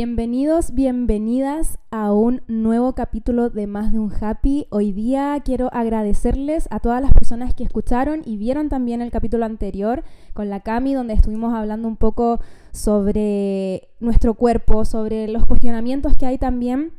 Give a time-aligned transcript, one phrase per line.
[0.00, 4.68] Bienvenidos, bienvenidas a un nuevo capítulo de Más de un Happy.
[4.70, 9.44] Hoy día quiero agradecerles a todas las personas que escucharon y vieron también el capítulo
[9.44, 10.04] anterior
[10.34, 12.38] con la Cami, donde estuvimos hablando un poco
[12.70, 16.92] sobre nuestro cuerpo, sobre los cuestionamientos que hay también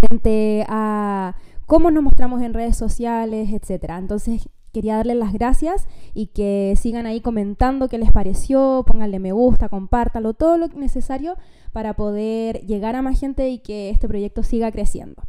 [0.00, 1.34] frente a
[1.66, 3.94] cómo nos mostramos en redes sociales, etc.
[3.98, 9.32] Entonces quería darles las gracias y que sigan ahí comentando qué les pareció, pónganle me
[9.32, 11.36] gusta, compártalo, todo lo necesario
[11.72, 15.22] para poder llegar a más gente y que este proyecto siga creciendo.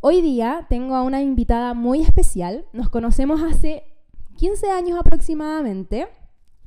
[0.00, 2.66] Hoy día tengo a una invitada muy especial.
[2.74, 3.84] Nos conocemos hace
[4.36, 6.08] 15 años aproximadamente.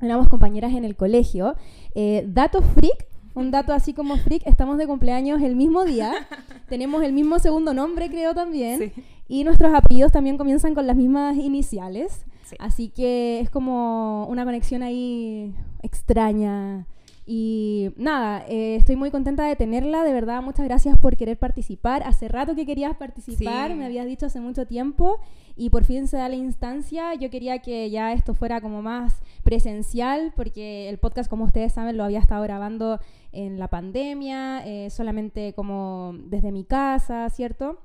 [0.00, 1.54] Éramos compañeras en el colegio.
[1.94, 6.12] Eh, dato freak, un dato así como freak, estamos de cumpleaños el mismo día.
[6.68, 8.92] Tenemos el mismo segundo nombre, creo también.
[9.28, 12.24] Y nuestros apellidos también comienzan con las mismas iniciales.
[12.58, 16.86] Así que es como una conexión ahí extraña
[17.30, 22.02] y nada, eh, estoy muy contenta de tenerla, de verdad, muchas gracias por querer participar.
[22.04, 25.20] Hace rato que querías participar, me habías dicho hace mucho tiempo
[25.54, 27.12] y por fin se da la instancia.
[27.16, 31.98] Yo quería que ya esto fuera como más presencial, porque el podcast, como ustedes saben,
[31.98, 32.98] lo había estado grabando
[33.32, 37.78] en la pandemia, eh, solamente como desde mi casa, ¿cierto?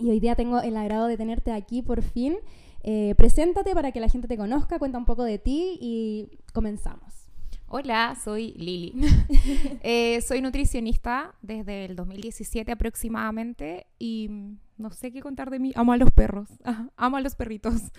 [0.00, 2.36] Y hoy día tengo el agrado de tenerte aquí por fin.
[2.82, 7.28] Eh, preséntate para que la gente te conozca, cuenta un poco de ti y comenzamos.
[7.68, 8.94] Hola, soy Lili.
[9.82, 14.30] Eh, soy nutricionista desde el 2017 aproximadamente y
[14.78, 15.72] no sé qué contar de mí.
[15.74, 16.48] Amo a los perros,
[16.96, 17.92] amo a los perritos.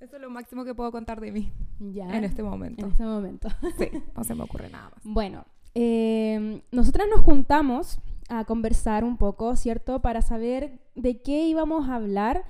[0.00, 2.84] Eso es lo máximo que puedo contar de mí ya, en este momento.
[2.84, 3.48] En este momento.
[3.78, 5.00] Sí, no se me ocurre nada más.
[5.04, 8.00] Bueno, eh, nosotras nos juntamos
[8.32, 10.00] a conversar un poco, ¿cierto?
[10.00, 12.44] Para saber de qué íbamos a hablar.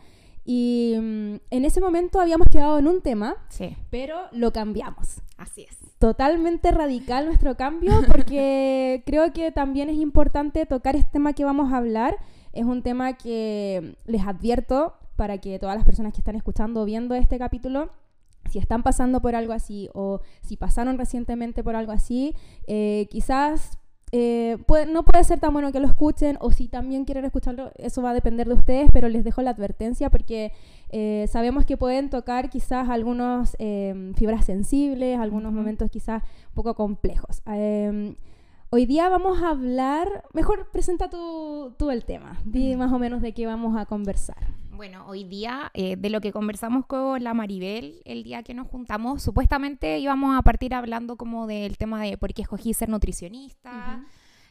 [0.44, 3.76] Y mm, en ese momento habíamos quedado en un tema, sí.
[3.90, 5.20] pero lo cambiamos.
[5.36, 11.32] Así es totalmente radical nuestro cambio porque creo que también es importante tocar este tema
[11.32, 12.16] que vamos a hablar.
[12.52, 16.84] Es un tema que les advierto para que todas las personas que están escuchando o
[16.84, 17.92] viendo este capítulo
[18.50, 22.34] si están pasando por algo así o si pasaron recientemente por algo así,
[22.66, 23.78] eh, quizás
[24.14, 24.58] eh,
[24.90, 28.10] no puede ser tan bueno que lo escuchen o si también quieren escucharlo, eso va
[28.10, 30.52] a depender de ustedes, pero les dejo la advertencia porque
[30.90, 36.74] eh, sabemos que pueden tocar quizás algunas em, fibras sensibles, algunos momentos quizás un poco
[36.74, 37.40] complejos.
[37.46, 38.16] Em,
[38.68, 43.22] hoy día vamos a hablar, mejor presenta tú, tú el tema, di más o menos
[43.22, 44.61] de qué vamos a conversar.
[44.82, 48.66] Bueno, hoy día, eh, de lo que conversamos con la Maribel el día que nos
[48.66, 54.04] juntamos, supuestamente íbamos a partir hablando como del tema de por qué escogí ser nutricionista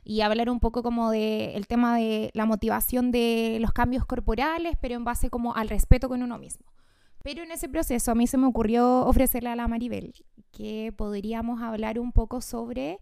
[0.05, 4.95] y hablar un poco como del tema de la motivación de los cambios corporales, pero
[4.95, 6.65] en base como al respeto con uno mismo.
[7.25, 10.13] Pero en ese proceso a mí se me ocurrió ofrecerle a la Maribel
[10.53, 12.99] que podríamos hablar un poco sobre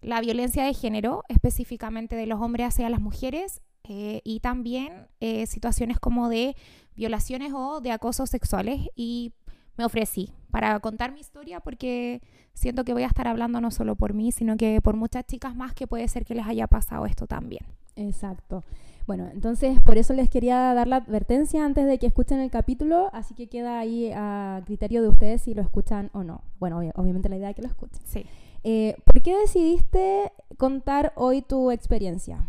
[0.00, 5.46] la violencia de género, específicamente de los hombres hacia las mujeres eh, y también eh,
[5.46, 6.56] situaciones como de
[6.96, 9.32] violaciones o de acosos sexuales y
[9.76, 12.22] me ofrecí para contar mi historia porque
[12.54, 15.54] siento que voy a estar hablando no solo por mí, sino que por muchas chicas
[15.54, 17.64] más que puede ser que les haya pasado esto también.
[17.96, 18.62] Exacto.
[19.06, 23.10] Bueno, entonces por eso les quería dar la advertencia antes de que escuchen el capítulo,
[23.12, 26.40] así que queda ahí a criterio de ustedes si lo escuchan o no.
[26.58, 28.00] Bueno, obviamente la idea es que lo escuchen.
[28.06, 28.24] Sí.
[28.62, 32.48] Eh, ¿Por qué decidiste contar hoy tu experiencia?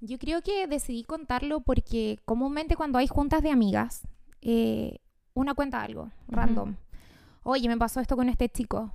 [0.00, 4.06] Yo creo que decidí contarlo porque comúnmente cuando hay juntas de amigas,
[4.42, 4.98] eh,
[5.34, 6.76] una cuenta algo, random.
[7.42, 8.92] Oye, me pasó esto con este chico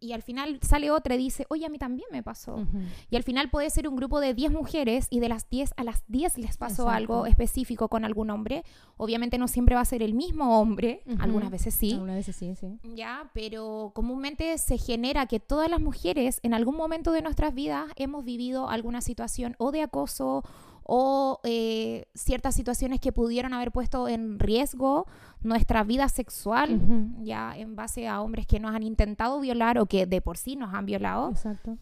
[0.00, 2.66] y al final sale otra y dice, oye, a mí también me pasó.
[3.10, 5.84] Y al final puede ser un grupo de 10 mujeres y de las 10 a
[5.84, 8.64] las 10 les pasó algo específico con algún hombre.
[8.96, 11.92] Obviamente no siempre va a ser el mismo hombre, algunas veces sí.
[11.92, 12.78] Algunas veces sí, sí.
[12.94, 17.86] Ya, pero comúnmente se genera que todas las mujeres en algún momento de nuestras vidas
[17.96, 20.44] hemos vivido alguna situación o de acoso
[20.88, 25.06] o eh, ciertas situaciones que pudieron haber puesto en riesgo
[25.42, 26.80] nuestra vida sexual,
[27.22, 30.54] ya en base a hombres que nos han intentado violar o que de por sí
[30.54, 31.30] nos han violado.
[31.30, 31.76] Exacto.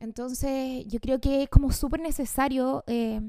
[0.00, 3.20] Entonces, yo creo que es como súper necesario eh,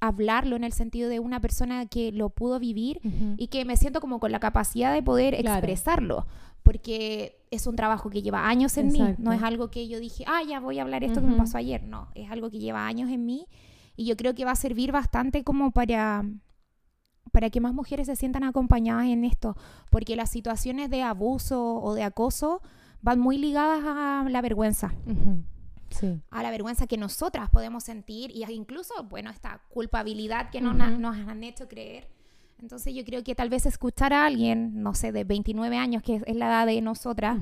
[0.00, 3.00] hablarlo en el sentido de una persona que lo pudo vivir
[3.36, 6.26] y que me siento como con la capacidad de poder expresarlo,
[6.64, 10.24] porque es un trabajo que lleva años en mí, no es algo que yo dije,
[10.26, 12.86] ah, ya voy a hablar esto que me pasó ayer, no, es algo que lleva
[12.86, 13.46] años en mí
[14.00, 16.24] y yo creo que va a servir bastante como para,
[17.32, 19.58] para que más mujeres se sientan acompañadas en esto,
[19.90, 22.62] porque las situaciones de abuso o de acoso
[23.02, 24.94] van muy ligadas a la vergüenza.
[26.30, 31.44] A la vergüenza que nosotras podemos sentir y incluso, bueno, esta culpabilidad que nos, han
[31.44, 32.08] hecho creer.
[32.58, 36.22] Entonces yo creo que tal vez escuchar a alguien, no sé, de 29 años, que
[36.24, 37.38] es la edad de nosotras,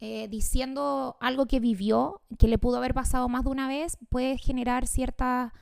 [0.00, 4.38] eh, diciendo algo que vivió, que le pudo haber pasado más de una vez, puede
[4.38, 5.52] generar cierta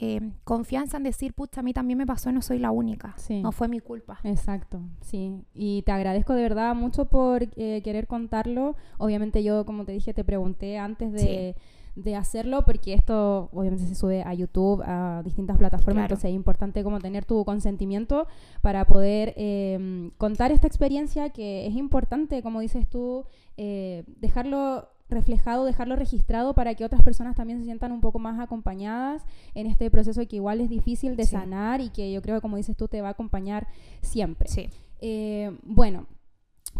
[0.00, 3.14] eh, confianza en decir, pucha, a mí también me pasó y no soy la única.
[3.42, 4.18] No fue mi culpa.
[4.24, 5.44] Exacto, sí.
[5.54, 8.76] Y te agradezco de verdad mucho por eh, querer contarlo.
[8.98, 11.54] Obviamente yo, como te dije, te pregunté antes de
[11.94, 16.82] de hacerlo porque esto obviamente se sube a YouTube, a distintas plataformas, entonces es importante
[16.82, 18.26] como tener tu consentimiento
[18.62, 23.24] para poder em, contar esta experiencia que es importante, como dices tú,
[23.56, 28.38] eh, dejarlo reflejado, dejarlo registrado para que otras personas también se sientan un poco más
[28.40, 29.24] acompañadas
[29.54, 32.56] en este proceso que igual es difícil de sanar y que yo creo que como
[32.56, 33.68] dices tú te va a acompañar
[34.02, 34.48] siempre.
[34.48, 34.70] Sí.
[35.00, 36.06] Eh, bueno,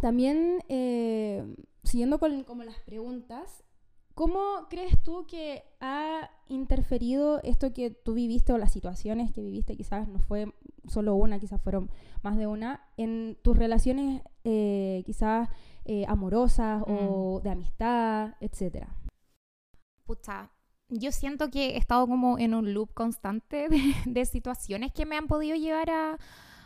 [0.01, 1.45] también eh,
[1.83, 3.65] siguiendo con como las preguntas,
[4.21, 9.79] ¿Cómo crees tú que ha interferido esto que tú viviste o las situaciones que viviste,
[9.79, 10.53] quizás no fue
[10.89, 11.91] solo una, quizás fueron
[12.23, 15.49] más de una, en tus relaciones eh, quizás
[15.93, 17.43] eh, amorosas o mm.
[17.43, 18.95] de amistad, etcétera?
[20.05, 20.51] Pucha,
[20.89, 23.69] yo siento que he estado como en un loop constante
[24.07, 26.19] de, situaciones que me han podido llevar a,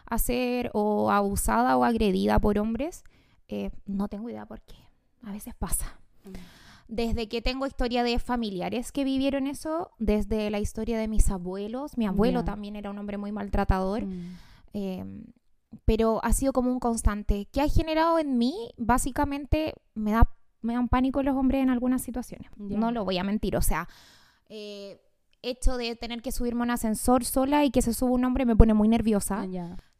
[0.04, 3.04] a, ser o abusada o agredida por hombres.
[3.48, 4.76] Eh, no tengo idea por qué.
[5.22, 5.98] A veces pasa.
[6.24, 6.32] Mm
[6.88, 11.96] desde que tengo historia de familiares que vivieron eso, desde la historia de mis abuelos.
[11.96, 14.04] Mi abuelo también era un hombre muy maltratador.
[14.04, 14.36] Mm.
[14.74, 15.24] Em,
[15.84, 17.46] pero ha sido como un constante.
[17.52, 18.54] que ha generado en mí?
[18.76, 20.28] Básicamente me, da,
[20.62, 22.50] me dan pánico los hombres en algunas situaciones.
[22.56, 23.56] No lo voy a mentir.
[23.56, 23.88] O sea,
[24.48, 25.00] eh,
[25.42, 28.46] hecho de tener que subirme a un ascensor sola y que se suba un hombre
[28.46, 29.46] me pone muy nerviosa.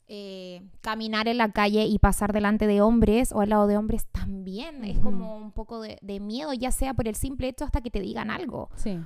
[0.07, 4.07] Eh, caminar en la calle y pasar delante de hombres o al lado de hombres
[4.13, 7.91] también es como un poco de, miedo, ya sea por el simple hecho hasta que
[7.91, 8.69] te digan algo.
[8.77, 8.99] Sí.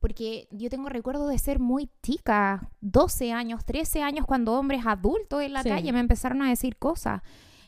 [0.00, 5.42] Porque yo tengo recuerdo de ser muy chica, 12 años, 13 años, cuando hombres adultos
[5.42, 7.22] en la calle me empezaron a decir cosas.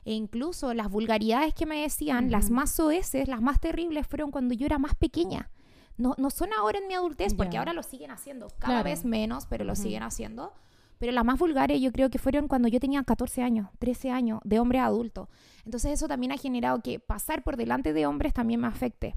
[0.04, 4.54] E incluso las vulgaridades que me decían, las más soeces, las más terribles, fueron cuando
[4.54, 5.50] yo era más pequeña.
[5.96, 9.46] No, no son ahora en mi adultez, porque ahora lo siguen haciendo cada vez menos,
[9.46, 10.52] pero lo siguen haciendo
[10.98, 14.40] pero las más vulgares yo creo que fueron cuando yo tenía 14 años, 13 años,
[14.44, 15.28] de hombre adulto.
[15.64, 19.14] Entonces eso también ha generado que pasar por delante de hombres también me afecte.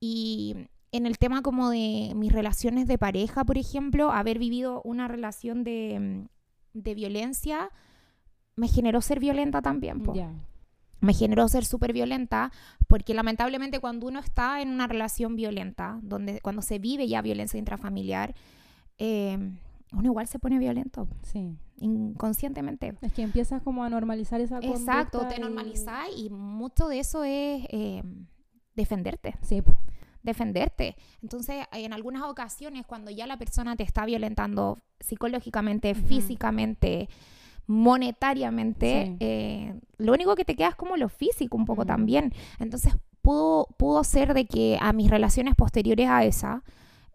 [0.00, 5.08] Y en el tema como de mis relaciones de pareja, por ejemplo, haber vivido una
[5.08, 6.26] relación de,
[6.74, 7.70] mm, violencia,
[8.56, 10.02] me generó ser violenta también.
[11.00, 12.50] Me generó ser súper violenta
[12.88, 17.58] porque lamentablemente cuando uno está en una relación violenta, donde, cuando se vive ya violencia
[17.58, 18.34] intrafamiliar,
[18.98, 19.38] eh,
[19.92, 21.08] uno igual se pone violento.
[21.22, 21.56] Sí.
[21.80, 22.94] Inconscientemente.
[23.00, 24.72] Es que empiezas como a normalizar esa cosa.
[24.72, 28.02] Exacto, te normalizas y mucho de eso es eh,
[28.74, 29.36] defenderte.
[29.42, 29.62] Sí.
[30.22, 30.96] Defenderte.
[31.22, 37.08] Entonces, en algunas ocasiones, cuando ya la persona te está violentando psicológicamente, físicamente,
[37.66, 42.32] monetariamente, eh, lo único que te queda es como lo físico un poco también.
[42.58, 46.64] Entonces, pudo, pudo ser de que a mis relaciones posteriores a esa,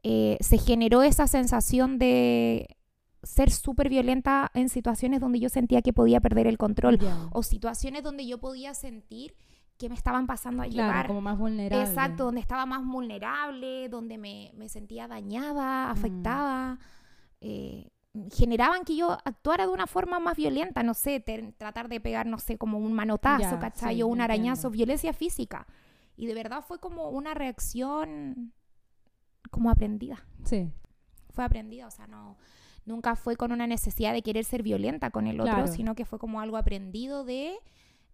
[0.04, 2.78] eh, se generó esa sensación de
[3.24, 7.00] ser súper violenta en situaciones donde yo sentía que podía perder el control
[7.32, 9.34] o situaciones donde yo podía sentir
[9.78, 11.86] que me estaban pasando a claro, como más vulnerable.
[11.86, 15.92] Exacto, donde estaba más vulnerable, donde me, me sentía dañada, mm.
[15.92, 16.80] afectada.
[17.42, 17.90] Eh,
[18.32, 21.20] generaban que yo actuara de una forma más violenta, no sé,
[21.58, 24.02] tratar de pegar, no sé, como un manotazo, ¿cachai?
[24.04, 25.68] o un arañazo, violencia física.
[26.16, 28.54] Y de verdad fue como una reacción
[29.50, 30.24] como aprendida.
[30.44, 30.72] Sí.
[31.32, 32.38] Fue aprendida, o sea, no
[32.86, 36.20] nunca fue con una necesidad de querer ser violenta con el otro, sino que fue
[36.20, 37.56] como algo aprendido de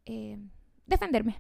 [0.06, 0.38] eh,
[0.86, 1.40] defenderme,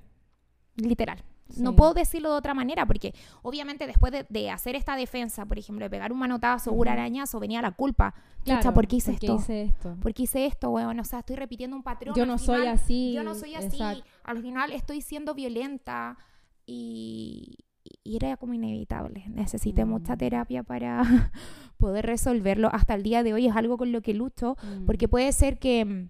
[0.81, 1.23] literal.
[1.57, 5.83] No puedo decirlo de otra manera, porque obviamente después de, hacer esta defensa, por ejemplo,
[5.83, 8.13] de pegar un manotazo o un arañazo, venía la culpa.
[8.43, 9.35] Claro, ¿por qué hice esto?
[9.35, 9.97] hice esto?
[9.99, 10.69] ¿Por qué hice esto?
[10.69, 12.15] Bueno, o sea, estoy repitiendo un patrón.
[12.15, 13.13] Yo no soy así.
[13.13, 13.79] Yo no soy así.
[14.23, 16.17] Al final estoy siendo violenta
[16.65, 17.57] y,
[18.03, 19.25] y era como inevitable.
[19.29, 20.17] Necesité mucha mm.
[20.17, 21.01] terapia para
[21.77, 22.69] poder resolverlo.
[22.71, 24.55] Hasta el día de hoy es algo con lo que lucho,
[24.85, 25.09] porque mm.
[25.09, 26.09] puede ser que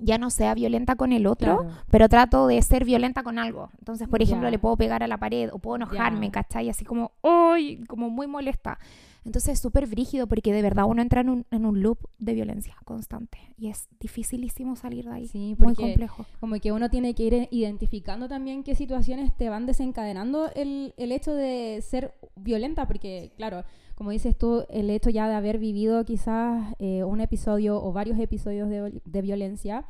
[0.00, 3.70] ya no sea violenta con el otro, pero trato de ser violenta con algo.
[3.78, 6.68] Entonces, por ejemplo, le puedo pegar a la pared o puedo enojarme, ¿cachai?
[6.68, 7.84] Así como, ¡ay!
[7.86, 8.78] Como muy molesta.
[9.26, 12.32] Entonces es súper brígido porque de verdad uno entra en un, en un, loop de
[12.32, 15.26] violencia constante y es dificilísimo salir de ahí.
[15.26, 16.24] Sí, muy complejo.
[16.38, 21.10] Como que uno tiene que ir identificando también qué situaciones te van desencadenando el, el
[21.10, 23.64] hecho de ser violenta, porque claro,
[23.96, 28.18] como dices tú, el hecho ya de haber vivido quizás eh, un episodio o varios
[28.18, 29.86] episodios de, de, violencia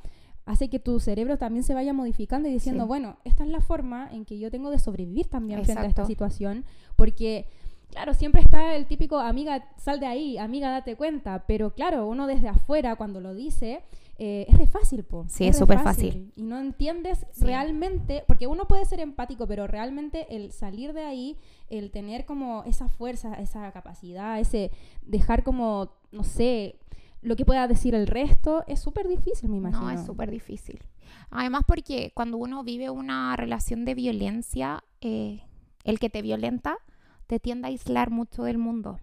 [0.47, 4.09] hace que tu cerebro también se vaya modificando y diciendo, bueno, esta es la forma
[4.13, 7.47] en que yo tengo de sobrevivir también frente a esta situación, porque
[7.91, 12.27] Claro, siempre está el típico, amiga, sal de ahí, amiga, date cuenta, pero claro, uno
[12.27, 13.81] desde afuera cuando lo dice,
[14.19, 15.27] eh, es re fácil, po.
[15.29, 16.33] Sí, es súper fácil.
[16.37, 21.39] Y no entiendes realmente, porque uno puede ser empático, pero realmente el salir de ahí,
[21.69, 24.71] el tener como esa fuerza, esa capacidad, ese
[25.03, 26.77] dejar como, no sé,
[27.21, 29.83] lo que pueda decir el resto, es súper difícil, me imagino.
[29.83, 30.79] No, es súper difícil.
[31.31, 35.43] Además porque cuando uno vive una relación de violencia, eh,
[35.85, 36.79] el que te violenta
[37.27, 38.99] te tiende a aislar mucho del mundo.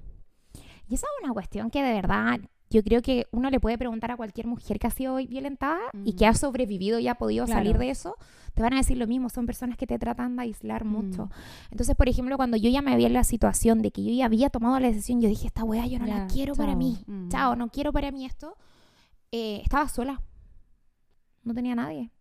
[0.87, 2.39] Y esa es una cuestión que de verdad
[2.73, 6.13] yo creo que uno le puede preguntar a cualquier mujer que ha sido violentada y
[6.13, 8.17] que ha sobrevivido y ha podido salir de eso,
[8.55, 11.29] te van a decir lo mismo, son personas que te tratan de aislar mucho.
[11.69, 14.25] Entonces, por ejemplo, cuando yo ya me había en la situación de que yo ya
[14.25, 16.97] había tomado la decisión, yo dije, esta wea yo no la quiero para mí,
[17.29, 18.57] chao, no quiero para mí esto,
[19.31, 20.21] eh, estaba sola,
[21.43, 22.11] no tenía nadie.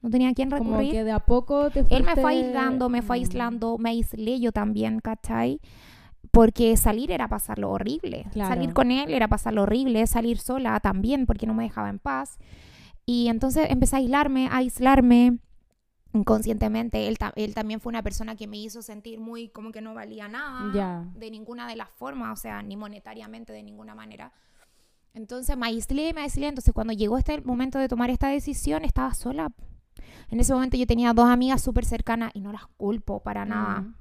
[0.00, 0.74] No tenía a quién recurrir.
[0.74, 4.38] Como que de a poco te Él me fue aislando, me fue aislando, me aislé
[4.38, 5.62] yo también, ¿cachai?
[6.34, 8.26] Porque salir era pasarlo horrible.
[8.34, 12.38] Salir con él era pasarlo horrible, salir sola también porque no me dejaba en paz.
[13.06, 15.38] Y entonces empecé a aislarme, a aislarme
[16.12, 17.06] inconscientemente.
[17.06, 20.28] Él, él también fue una persona que me hizo sentir muy como que no valía
[20.28, 24.32] nada de ninguna de las formas, o sea, ni monetariamente de ninguna manera.
[25.12, 26.48] Entonces me aislé, me aislé.
[26.48, 29.52] Entonces cuando llegó este momento de tomar esta decisión, estaba sola.
[30.30, 33.94] En ese momento yo tenía dos amigas súper cercanas y no las culpo para nada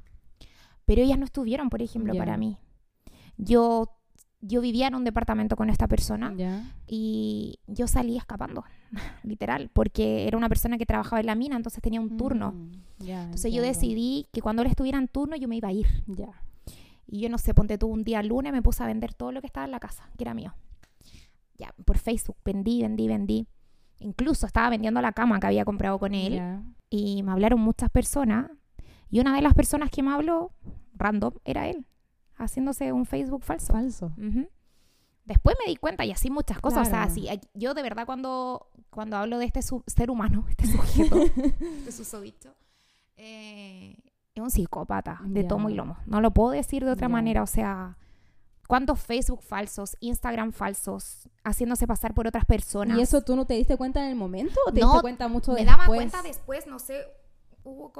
[0.85, 2.57] pero ellas no estuvieron, por ejemplo, para mí.
[3.37, 3.89] Yo,
[4.41, 6.33] yo vivía en un departamento con esta persona
[6.87, 8.63] y yo salí escapando,
[9.23, 12.51] literal, porque era una persona que trabajaba en la mina, entonces tenía un turno.
[12.51, 15.87] Mm, entonces yo decidí que cuando él estuviera en turno yo me iba a ir.
[17.07, 19.41] Y yo no sé, ponte tú un día lunes, me puse a vender todo lo
[19.41, 20.53] que estaba en la casa, que era mío.
[21.57, 23.47] Ya, por Facebook, vendí, vendí, vendí.
[23.99, 26.41] Incluso estaba vendiendo la cama que había comprado con él.
[26.89, 28.49] Y me hablaron muchas personas
[29.13, 30.53] y una de las personas que me habló,
[30.95, 31.85] random, era él,
[32.35, 33.71] haciéndose un Facebook falso.
[33.71, 34.11] Falso.
[35.23, 36.87] Después me di cuenta y así muchas cosas.
[36.87, 41.17] O sea, así, yo de verdad cuando, cuando hablo de este ser humano, este sujeto,
[41.61, 42.55] este susodicho,
[43.15, 43.95] eh,
[44.33, 45.95] es un psicópata de tomo y lomo.
[46.07, 47.43] No lo puedo decir de otra manera.
[47.43, 47.99] O sea,
[48.67, 52.97] ¿cuántos Facebook falsos, Instagram falsos, haciéndose pasar por otras personas?
[52.97, 55.53] ¿Y eso tú no te diste cuenta en el momento o te diste cuenta mucho
[55.53, 55.65] después?
[55.65, 57.05] Me daba cuenta después, no sé,
[57.63, 57.93] hubo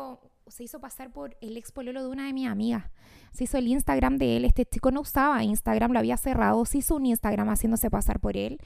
[0.47, 2.85] se hizo pasar por el ex pololo de una de mis amigas.
[3.31, 4.45] Se hizo el Instagram de él.
[4.45, 6.65] Este chico no usaba Instagram, lo había cerrado.
[6.65, 8.59] Se hizo un Instagram haciéndose pasar por él.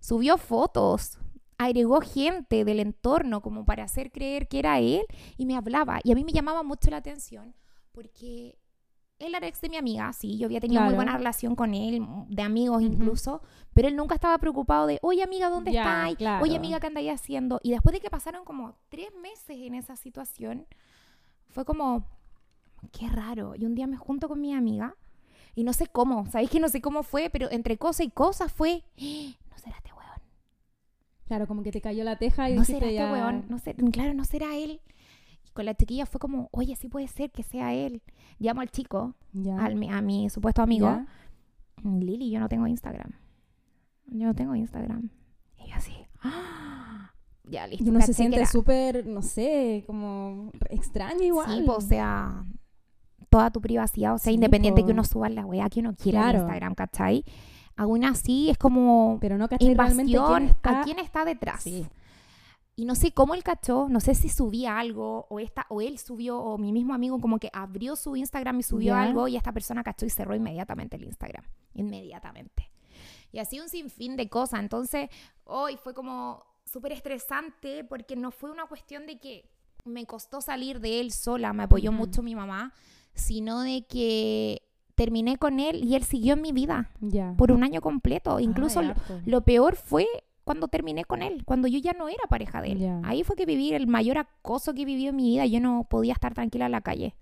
[0.00, 1.18] Subió fotos.
[1.58, 5.04] Agregó gente del entorno como para hacer creer que era él
[5.36, 6.00] y me hablaba.
[6.02, 7.54] Y a mí me llamaba mucho la atención
[7.92, 8.58] porque
[9.18, 12.04] él era ex de mi amiga, sí, yo había tenido muy buena relación con él,
[12.28, 16.16] de amigos incluso, pero él nunca estaba preocupado de, oye amiga, ¿dónde estás?
[16.42, 17.60] Oye amiga, ¿qué andáis haciendo?
[17.62, 20.66] Y después de que pasaron como tres meses en esa situación,
[21.54, 22.06] fue como,
[22.92, 23.54] qué raro.
[23.56, 24.94] Y un día me junto con mi amiga
[25.54, 28.48] y no sé cómo, sabéis que no sé cómo fue, pero entre cosa y cosa
[28.48, 29.36] fue, ¡Ah!
[29.50, 30.20] no será este weón.
[31.26, 34.12] Claro, como que te cayó la teja y no será este weón, no sé, claro,
[34.12, 34.80] no será él
[35.54, 38.02] con la chiquilla fue como, oye, sí puede ser que sea él.
[38.38, 39.14] Llamo al chico,
[39.58, 41.06] Al, a mi supuesto amigo.
[41.82, 43.12] Lili, yo no tengo Instagram.
[44.06, 45.10] Yo no tengo Instagram.
[45.58, 46.53] Y yo así, ¡Ah!
[47.44, 47.84] Ya listo.
[47.84, 51.58] Y uno se siente súper, no sé, como extraño igual.
[51.58, 52.44] Sí, pues, o sea,
[53.28, 56.36] toda tu privacidad, o sea, independiente que uno suba la weá que uno quiera en
[56.36, 57.24] Instagram, ¿cachai?
[57.76, 59.74] Aún así es como Pero no ¿cachai?
[59.74, 60.80] realmente quién está...
[60.80, 61.62] a quién está detrás.
[61.62, 61.86] Sí.
[62.76, 65.98] Y no sé cómo él cachó, no sé si subía algo o esta o él
[65.98, 69.52] subió o mi mismo amigo como que abrió su Instagram y subió algo y esta
[69.52, 72.70] persona cachó y cerró inmediatamente el Instagram, inmediatamente.
[73.30, 74.60] Y así un sinfín de cosas.
[74.60, 75.08] Entonces,
[75.44, 79.48] hoy fue como súper estresante porque no fue una cuestión de que
[79.84, 82.72] me costó salir de él sola, me apoyó mucho mi mamá,
[83.14, 84.62] sino de que
[84.96, 86.90] terminé con él y él siguió en mi vida
[87.36, 88.40] por un año completo.
[88.40, 88.80] Incluso
[89.24, 90.06] lo, peor fue
[90.42, 93.00] cuando terminé con él, cuando yo ya no era pareja de él.
[93.04, 95.46] Ahí fue que viví el mayor acoso que he vivido en mi vida.
[95.46, 97.14] Yo no podía estar tranquila en la calle,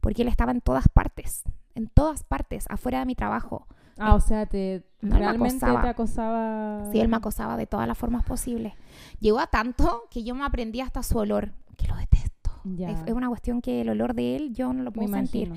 [0.00, 1.44] porque él estaba en todas partes,
[1.76, 3.68] en todas partes, afuera de mi trabajo.
[3.98, 6.90] Ah, o sea, te realmente te acosaba.
[6.90, 8.74] Sí, él me acosaba de todas las formas posibles.
[9.20, 12.50] Llegó a tanto que yo me aprendí hasta su olor, que lo detesto.
[12.78, 15.52] Es, una cuestión que el olor de él yo no lo puedo sentir.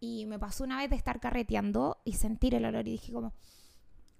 [0.00, 3.32] Y me pasó una vez de estar carreteando y sentir el olor y dije como,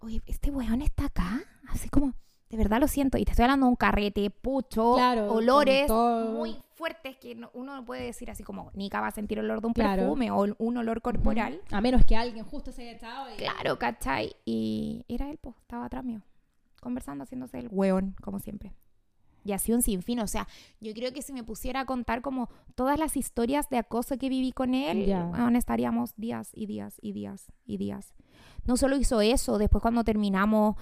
[0.00, 2.14] oye, este weón está acá, así como,
[2.56, 7.16] de verdad lo siento, y te estoy hablando de un carrete, pucho, olores muy fuertes
[7.16, 10.30] que uno no puede decir así como, Nika va a sentir olor de un perfume
[10.30, 11.60] o un olor corporal.
[11.70, 13.32] A menos que alguien justo se haya echado.
[13.32, 13.36] Y...
[13.36, 14.34] Claro, ¿cachai?
[14.44, 16.22] Y era él, pues, estaba atrás mío,
[16.80, 18.72] conversando, haciéndose el weón, como siempre.
[19.44, 20.48] Y así un sinfín, o sea,
[20.80, 24.28] yo creo que si me pusiera a contar como todas las historias de acoso que
[24.28, 25.14] viví con él,
[25.54, 28.14] estaríamos días y días y días y días.
[28.64, 30.75] No solo hizo eso, después cuando terminamos,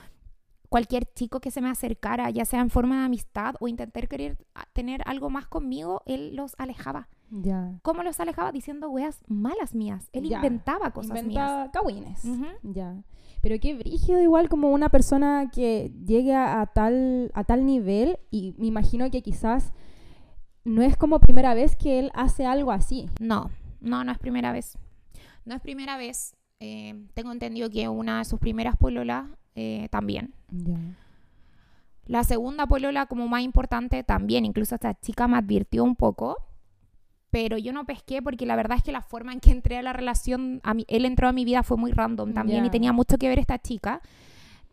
[0.69, 4.37] cualquier chico que se me acercara, ya sea en forma de amistad o intentar querer
[4.73, 7.09] tener algo más conmigo, él los alejaba.
[7.31, 7.79] Ya.
[7.83, 8.53] ¿Cómo los alejaba?
[8.53, 10.09] Diciendo weas malas mías.
[10.13, 12.23] Él inventaba cosas Inventa mías.
[12.63, 13.03] Ya.
[13.41, 18.55] Pero qué brígido igual como una persona que llegue a, tal, a tal nivel y
[18.59, 19.73] me imagino que quizás
[20.65, 23.09] no es como primera vez que él hace algo así.
[23.21, 24.79] No, no, no es primera vez.
[25.45, 26.35] No es primera vez.
[26.61, 30.35] Eh, tengo entendido que una de sus primeras pololas eh, también.
[32.07, 36.37] La segunda polola como más importante también, incluso esta chica me advirtió un poco,
[37.31, 39.83] pero yo no pesqué porque la verdad es que la forma en que entré a
[39.83, 43.19] la relación, a él entró a mi vida fue muy random también y tenía mucho
[43.19, 44.01] que ver esta chica.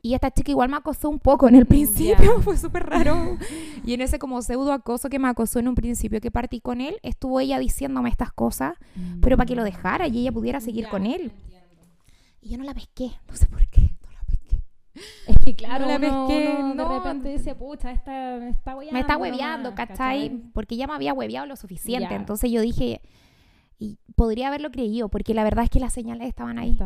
[0.04, 3.38] Y esta chica igual me acosó un poco en el principio, fue súper raro.
[3.86, 6.82] Y en ese como pseudo acoso que me acosó en un principio que partí con
[6.82, 8.74] él, estuvo ella diciéndome estas cosas,
[9.22, 11.32] pero para que lo dejara y ella pudiera seguir con él.
[12.42, 13.71] Y yo no la pesqué, no sé por qué.
[15.28, 18.94] Es que claro, la uno, que de repente dice, pucha, esta me está hueveando.
[18.94, 20.30] Me está hueveando, ¿cachai?
[20.54, 22.14] Porque ya me había hueveado lo suficiente.
[22.14, 23.02] Entonces yo dije,
[23.78, 26.78] y podría haberlo creído, porque la verdad es que las señales estaban ahí.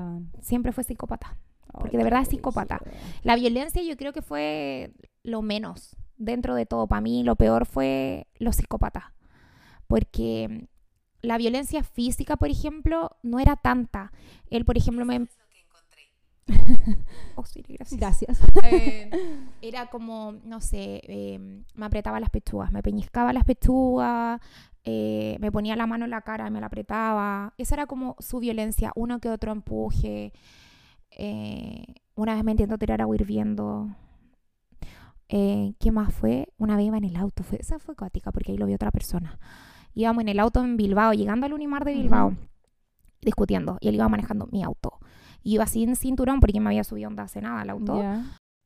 [0.41, 1.38] Siempre fue psicópata.
[1.74, 2.81] Porque de verdad es psicópata.
[3.24, 4.93] La violencia yo creo que fue
[5.24, 6.88] lo menos dentro de todo.
[6.88, 9.03] Para mí lo peor fue los psicópatas.
[9.88, 10.69] Porque
[11.22, 14.12] la violencia física, por ejemplo, no era tanta.
[14.50, 15.27] Él, por ejemplo, me
[17.35, 18.39] oh, sí, gracias.
[18.63, 19.09] Eh,
[19.61, 24.39] era como, no sé, em, me apretaba las pechugas, me peñiscaba las pechugas,
[24.83, 27.53] eh, me ponía la mano en la cara y me la apretaba.
[27.57, 30.33] Esa era como su violencia, uno que otro empuje.
[31.11, 31.85] Eh,
[32.15, 33.95] una vez me intentó tirar agua hirviendo.
[35.27, 36.47] ¿Qué más fue?
[36.57, 38.91] Una vez iba en el auto, fue, esa fue cuática porque ahí lo vio otra
[38.91, 39.39] persona.
[39.93, 42.35] Íbamos en el auto en Bilbao, llegando al Unimar de Bilbao,
[43.21, 44.94] discutiendo, y él iba manejando mi auto
[45.45, 48.03] iba sin cinturón porque me había subido onda hace nada al auto.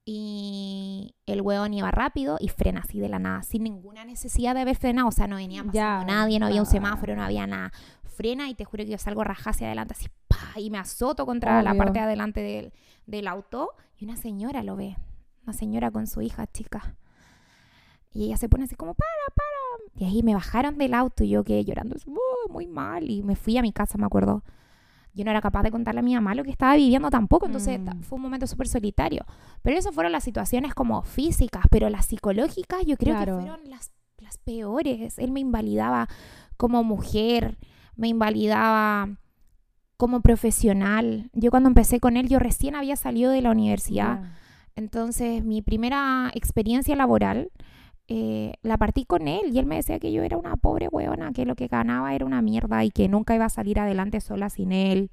[0.05, 4.62] Y el hueón iba rápido y frena así de la nada, sin ninguna necesidad de
[4.62, 5.09] haber frenado.
[5.09, 7.71] O sea, no venía pasando nadie, no había un semáforo, no había nada.
[8.05, 11.25] Frena y te juro que yo salgo rajada hacia adelante, así, pa, y me azoto
[11.25, 12.74] contra la parte de adelante del,
[13.05, 13.72] del auto.
[13.98, 14.96] Y una señora lo ve,
[15.44, 16.96] una señora con su hija chica.
[18.11, 20.00] Y ella se pone así como, para, para.
[20.01, 21.98] Y ahí me bajaron del auto y yo quedé llorando,
[22.50, 23.09] muy mal.
[23.09, 24.44] Y me fui a mi casa, me acuerdo
[25.13, 27.79] yo no era capaz de contarle a mi mamá lo que estaba viviendo tampoco, entonces
[27.79, 28.01] mm.
[28.01, 29.25] fue un momento súper solitario.
[29.61, 33.91] Pero esas fueron las situaciones como físicas, pero las psicológicas yo creo que fueron las,
[34.17, 35.17] las peores.
[35.17, 36.07] Él me invalidaba
[36.57, 37.57] como mujer,
[37.95, 39.09] me invalidaba
[39.98, 41.29] como profesional.
[41.33, 44.31] Yo cuando empecé con él, yo recién había salido de la universidad.
[44.75, 47.51] Entonces, mi primera experiencia laboral
[48.11, 51.31] eh, la partí con él y él me decía que yo era una pobre hueona,
[51.31, 54.50] que lo que ganaba era una mierda y que nunca iba a salir adelante sola
[54.50, 55.11] sin él,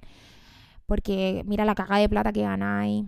[0.87, 3.05] porque mira la caga de plata que ganáis.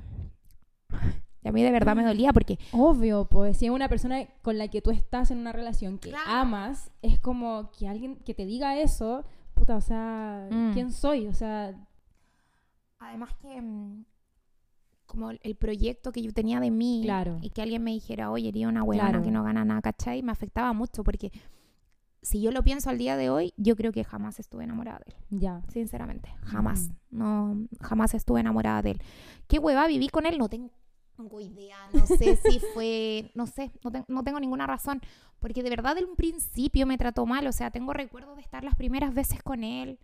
[1.42, 2.58] Y a mí de verdad me dolía porque...
[2.72, 6.12] Obvio, pues si es una persona con la que tú estás en una relación que
[6.26, 9.24] amas, es como que alguien que te diga eso,
[9.54, 10.72] puta, o sea, mm.
[10.74, 11.28] ¿quién soy?
[11.28, 11.74] O sea...
[12.98, 14.04] Además que mm,
[15.08, 17.04] como el proyecto que yo tenía de mí
[17.42, 20.22] y que alguien me dijera, oye, eres una huevona que no gana nada, ¿cachai?
[20.22, 21.32] Me afectaba mucho porque
[22.22, 25.12] si yo lo pienso al día de hoy, yo creo que jamás estuve enamorada de
[25.12, 25.40] él.
[25.40, 25.62] Ya.
[25.68, 26.90] Sinceramente, jamás.
[27.10, 29.02] No, jamás estuve enamorada de él.
[29.48, 30.38] ¿Qué hueva viví con él?
[30.38, 30.70] No tengo
[31.40, 35.00] idea, no sé si fue, no sé, no, no, tengo ninguna razón,
[35.40, 38.62] porque de verdad en un principio me trató mal, o sea, tengo recuerdos de estar
[38.62, 39.98] las primeras veces con él,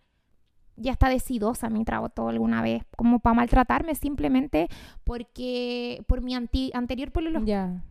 [0.77, 4.67] ya está decidosa me trató alguna vez como para maltratarme simplemente
[5.03, 7.83] porque por mi anterior pololo, ya.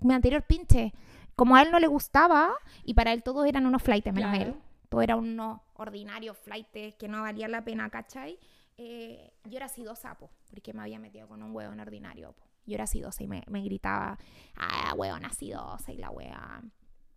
[0.00, 0.92] mi anterior pinche
[1.36, 2.50] como a él no le gustaba
[2.84, 4.54] y para él todos eran unos flightes menos él.
[4.88, 8.38] Todo era unos ordinarios flightes que no valía la pena ¿cachai?
[8.76, 12.34] Eh, yo era sido sapo porque me había metido con un hueón ordinario
[12.66, 14.18] yo era sidosa y me, me gritaba
[14.56, 16.62] ah hueón sidosa y la wea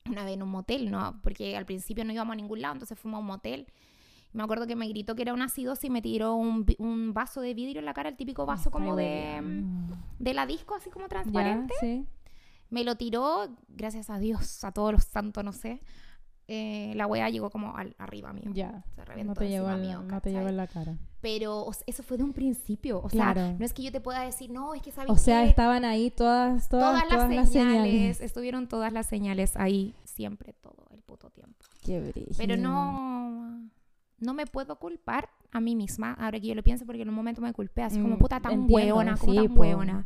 [0.10, 3.00] una vez en un motel no porque al principio no íbamos a ningún lado entonces
[3.00, 3.68] fuimos a un motel
[4.34, 7.40] me acuerdo que me gritó que era una acidosis y me tiró un, un, vaso
[7.42, 9.42] de vidrio en la cara, el típico vaso como de,
[10.20, 12.06] de la disco, así como transparente.
[12.70, 15.82] Me lo tiró, gracias a Dios, a todos los santos, no sé.
[16.48, 18.52] Eh, la wea llegó como al, arriba mío.
[18.54, 18.84] Ya.
[18.96, 20.98] Se reventó no te llevó no te llevó en la cara.
[21.22, 23.02] Pero eso fue de un principio.
[23.02, 25.46] O sea, no es que yo te pueda decir, no, es que sabes O sea,
[25.46, 28.20] estaban ahí todas, todas, todas, las, señales.
[28.20, 31.66] Estuvieron todas las señales ahí siempre, todo el puto tiempo.
[31.82, 32.34] Qué brillo.
[32.36, 33.70] Pero no
[34.24, 37.16] no me puedo culpar a mí misma, ahora que yo lo pienso, porque en un
[37.16, 40.06] momento me culpé, así como mm, puta tan hueona, como tan hueona.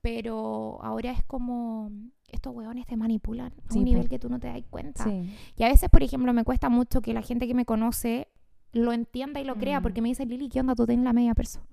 [0.00, 1.90] Pero ahora es como,
[2.30, 5.06] estos hueones te manipulan a un nivel que tú no te das cuenta.
[5.08, 8.28] Y a veces, por ejemplo, me cuesta mucho que la gente que me conoce
[8.72, 9.82] lo entienda y lo crea, mm.
[9.82, 10.74] porque me dice, Lili, ¿qué onda?
[10.74, 11.66] Tú tienes la media persona.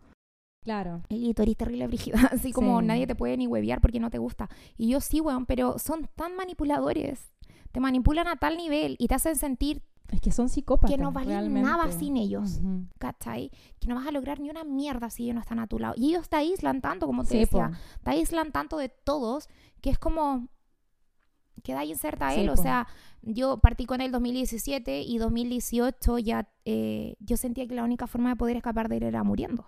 [0.62, 1.02] Claro.
[1.10, 2.86] Y tú eres terrible brígida, así como Sí.
[2.86, 4.50] nadie te puede ni huevear porque no te gusta.
[4.78, 7.32] Y yo sí, weón, pero son tan manipuladores.
[7.72, 10.90] Te manipulan a tal nivel y te hacen sentir, Es que son psicópatas.
[10.96, 11.62] Que no valen realmente.
[11.70, 12.58] nada sin ellos.
[12.62, 12.86] Ujú.
[12.98, 13.52] ¿cachai?
[13.80, 15.94] Que no vas a lograr ni una mierda si ellos no están a tu lado.
[15.98, 17.60] Y ellos te aíslan tanto, como te Sí, po.
[17.60, 19.48] decía, te aíslan tanto de todos
[19.82, 20.48] que es como
[21.64, 22.50] que da inserta Sí, él.
[22.50, 22.88] O sea,
[23.22, 28.30] yo partí con él 2017 y 2018 ya eh, yo sentía que la única forma
[28.30, 29.66] de poder escapar de él era muriendo.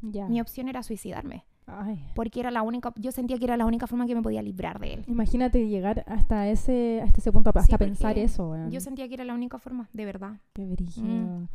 [0.00, 1.46] Mi opción era suicidarme.
[1.66, 2.04] Ay.
[2.14, 4.78] Porque era la única, yo sentía que era la única forma que me podía librar
[4.80, 5.04] de él.
[5.06, 8.54] Imagínate llegar hasta ese, hasta ese punto, hasta Sí, pensar eso.
[8.68, 10.40] Yo sentía que era la única forma, de verdad.
[10.54, 11.06] Qué brígido.
[11.06, 11.48] Mm.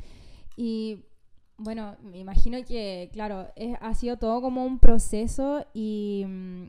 [0.55, 1.03] Y
[1.57, 6.63] bueno, me imagino que, claro, es- ha sido todo como un proceso y mm,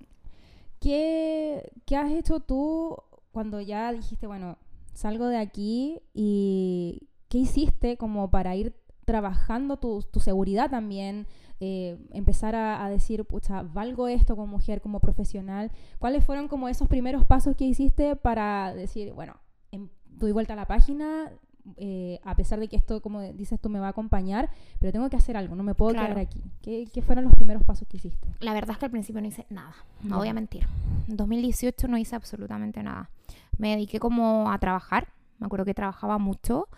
[0.80, 2.96] ¿qué, qué has hecho tú
[3.32, 4.56] cuando ya dijiste, bueno,
[4.94, 8.74] salgo de aquí y qué hiciste como para ir
[9.04, 11.26] trabajando tu, tu seguridad también?
[11.60, 15.70] Eh, empezar a, a decir, pucha, valgo esto como mujer, como profesional.
[15.98, 19.34] ¿Cuáles fueron como esos primeros pasos que hiciste para decir, bueno,
[19.72, 21.30] em, doy vuelta a la página,
[21.76, 25.10] eh, a pesar de que esto, como dices tú, me va a acompañar, pero tengo
[25.10, 26.06] que hacer algo, no me puedo Claro.
[26.14, 26.42] quedar aquí.
[26.62, 28.26] ¿Qué, qué fueron los primeros pasos que hiciste?
[28.40, 30.16] La verdad es que al principio no hice nada, no Ya.
[30.16, 30.66] voy a mentir.
[31.08, 33.10] En 2018 no hice absolutamente nada.
[33.58, 36.68] Me dediqué como a trabajar, me acuerdo que trabajaba mucho.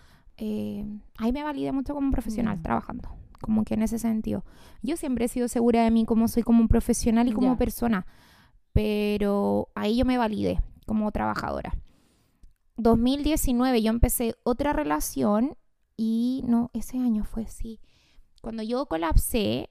[0.42, 0.86] eh,
[1.18, 2.62] ahí me validé mucho como profesional Ya.
[2.62, 3.10] trabajando,
[3.40, 4.44] como que en ese sentido.
[4.83, 8.07] Yo siempre he sido segura de mí como soy como un profesional y como persona,
[8.72, 11.72] pero ahí yo me validé como trabajadora.
[12.76, 15.57] 2019 yo empecé otra relación
[15.96, 17.81] y no, ese año fue sí.
[18.40, 19.68] Cuando yo colapsé,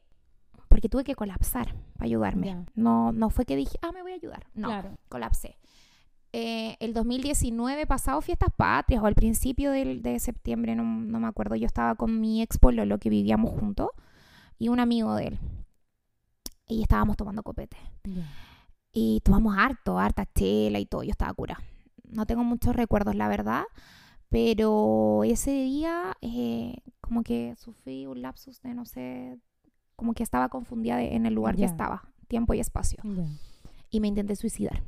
[0.67, 2.47] porque tuve que colapsar para ayudarme.
[2.47, 2.65] Ya.
[2.75, 4.45] No, no fue que dije, ah, me voy a ayudar.
[4.53, 4.97] No, Claro.
[5.10, 5.58] colapsé.
[6.31, 11.27] Eh, el 2019, pasado fiestas patrias o al principio del- de septiembre, no, no me
[11.27, 13.89] acuerdo, yo estaba con mi ex pololo que vivíamos juntos
[14.59, 15.39] y un amigo de él.
[16.67, 17.77] Y estábamos tomando copete.
[18.03, 18.27] Ya.
[18.91, 21.03] Y tomamos harto, harta chela y todo.
[21.03, 21.59] Yo estaba cura.
[22.07, 23.63] No tengo muchos recuerdos, la verdad.
[24.29, 29.39] Pero ese día, eh, como que sufrí un lapsus de no sé,
[29.95, 31.65] como que estaba confundida de- en el lugar Ya.
[31.65, 32.99] que estaba, tiempo y espacio.
[33.03, 33.25] Ya.
[33.89, 34.83] Y me intenté suicidar.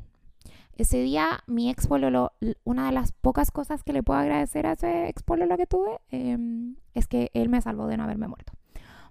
[0.77, 2.31] Ese día, mi ex pololo,
[2.63, 5.99] una de las pocas cosas que le puedo agradecer a ese ex pololo que tuve,
[6.09, 8.53] em, es que él me salvó de no haberme muerto.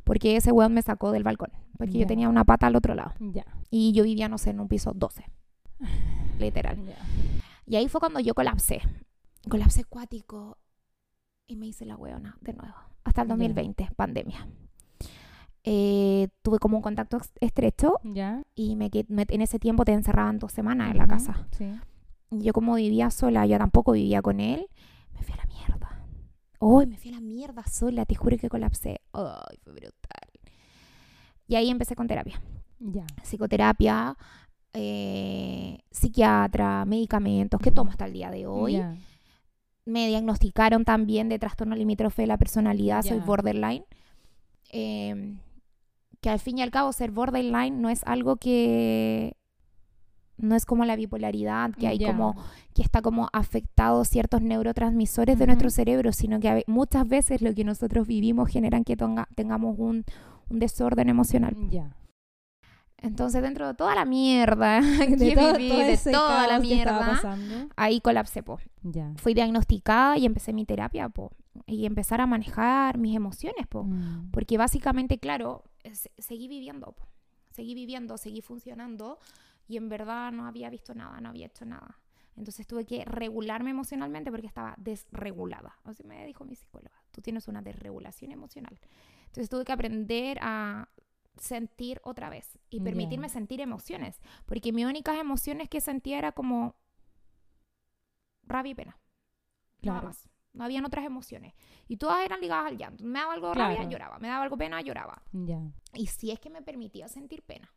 [0.05, 1.53] Porque ese weón me sacó del balcón.
[1.79, 2.01] Porque Ya.
[2.01, 3.13] yo tenía una pata al otro lado.
[3.21, 3.45] Ya.
[3.71, 5.25] Y yo vivía, no sé, en un piso 12.
[6.39, 6.85] Literal.
[6.85, 6.97] Ya.
[7.67, 8.81] Y ahí fue cuando yo colapsé.
[9.49, 10.59] Colapsé acuático.
[11.47, 12.75] Y me hice la weona de nuevo.
[13.05, 13.35] Hasta el Ya.
[13.35, 14.47] 2020, pandemia.
[15.65, 18.43] Eh, tuve como un contacto estrecho Ya.
[18.55, 21.47] y me, en ese tiempo te encerraban dos semanas en la casa.
[21.57, 21.71] Sí.
[22.31, 24.67] Yo como vivía sola, yo tampoco vivía con él,
[25.13, 26.05] me fui a la mierda.
[26.61, 29.01] Hoy me fui a la mierda sola, te juro que colapsé.
[29.13, 30.31] Ay, fue brutal.
[31.47, 32.41] Y ahí empecé con terapia
[32.79, 33.05] Ya.
[33.23, 34.17] psicoterapia,
[34.73, 38.81] eh, psiquiatra, medicamentos, que tomo hasta el día de hoy.
[39.85, 43.85] Me diagnosticaron también de trastorno limítrofe de la personalidad, soy borderline.
[44.73, 45.37] Eh,
[46.21, 49.37] que al fin y al cabo ser borderline no es algo que...
[50.37, 52.07] No es como la bipolaridad, que hay Ya.
[52.09, 52.35] como
[52.75, 57.63] que está como afectado ciertos neurotransmisores de nuestro cerebro, sino que muchas veces lo que
[57.63, 58.97] nosotros vivimos generan que
[59.35, 60.05] tengamos un,
[60.49, 61.55] un desorden emocional.
[61.69, 61.95] Ya.
[63.03, 67.21] Entonces, dentro de toda la mierda que De todo- viví, todo de toda la mierda,
[67.77, 68.59] ahí colapsé, po.
[68.83, 69.13] Ya.
[69.17, 71.33] Fui diagnosticada y empecé mi terapia, po.
[71.67, 73.85] Y empezar a manejar mis emociones, po.
[73.85, 74.31] Mm.
[74.31, 77.07] Porque básicamente, claro, se- seguí viviendo, po.
[77.51, 79.19] Seguí viviendo, seguí funcionando
[79.67, 81.99] y en verdad no había visto nada, no había hecho nada.
[82.37, 85.77] Entonces tuve que regularme emocionalmente porque estaba desregulada.
[85.85, 88.79] Así me dijo mi psicóloga, tú tienes una desregulación emocional.
[89.27, 90.89] Entonces tuve que aprender a
[91.37, 94.21] sentir otra vez y permitirme sentir emociones.
[94.47, 96.77] Porque mis únicas emociones que sentía era como
[98.45, 98.99] rabia y pena.
[99.83, 100.07] Nada Claro.
[100.09, 100.30] más.
[100.53, 101.55] No habían otras emociones.
[101.89, 103.05] Y todas eran ligadas al llanto.
[103.05, 103.91] Me daba algo de rabia, Claro.
[103.91, 104.19] lloraba.
[104.19, 105.23] Me daba algo pena, lloraba.
[105.95, 107.71] Y si es que me permitía sentir pena.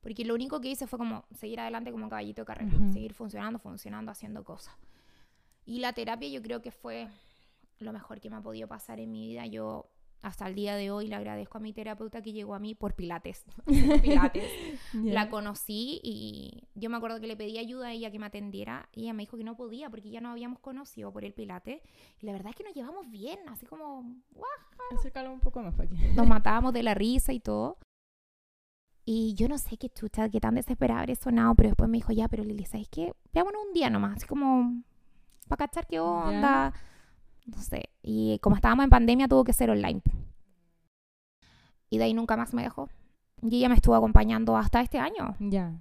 [0.00, 2.76] Porque lo único que hice fue como seguir adelante como un caballito de carrera.
[2.76, 2.92] Ujú.
[2.92, 4.74] Seguir funcionando, funcionando, haciendo cosas.
[5.64, 7.08] Y la terapia yo creo que fue
[7.78, 9.46] lo mejor que me ha podido pasar en mi vida.
[9.46, 9.88] Yo
[10.24, 12.94] hasta el día de hoy le agradezco a mi terapeuta que llegó a mí por
[12.94, 13.44] pilates.
[13.66, 14.50] por pilates.
[14.94, 18.88] La conocí y yo me acuerdo que le pedí ayuda a ella que me atendiera
[18.92, 21.82] y ella me dijo que no podía porque ya nos habíamos conocido por el pilate
[22.20, 24.16] y la verdad es que nos llevamos bien, así como.
[24.98, 25.96] Acércalo un poco más para aquí.
[26.14, 27.78] nos matábamos de la risa y todo.
[29.04, 32.12] Y yo no sé qué chucha, qué tan desesperada habré sonado, pero después me dijo,
[32.12, 33.12] ya, pero Lili, ¿sabes qué?
[33.34, 34.82] Veámonos un día nomás, así como
[35.48, 36.72] para cachar qué onda.
[37.44, 37.90] No sé.
[38.02, 40.00] Y como estábamos en pandemia, tuvo que ser online.
[41.90, 42.88] Y de ahí nunca más me dejó.
[43.42, 45.36] Y ella me estuvo acompañando hasta este año.
[45.38, 45.74] Ya.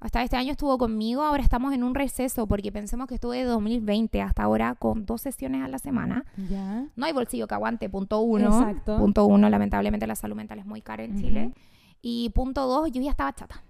[0.00, 3.44] Hasta este año estuvo conmigo, ahora estamos en un receso porque pensemos que estuve de
[3.44, 6.24] 2020 hasta ahora con dos sesiones a la semana.
[6.48, 6.86] Ya.
[6.96, 8.46] No hay bolsillo que aguante, punto uno.
[8.46, 8.96] Exacto.
[8.96, 11.18] Punto uno, lamentablemente la salud mental es muy cara en.
[11.18, 11.52] Chile.
[12.00, 13.62] Y punto dos, yo ya estaba chata.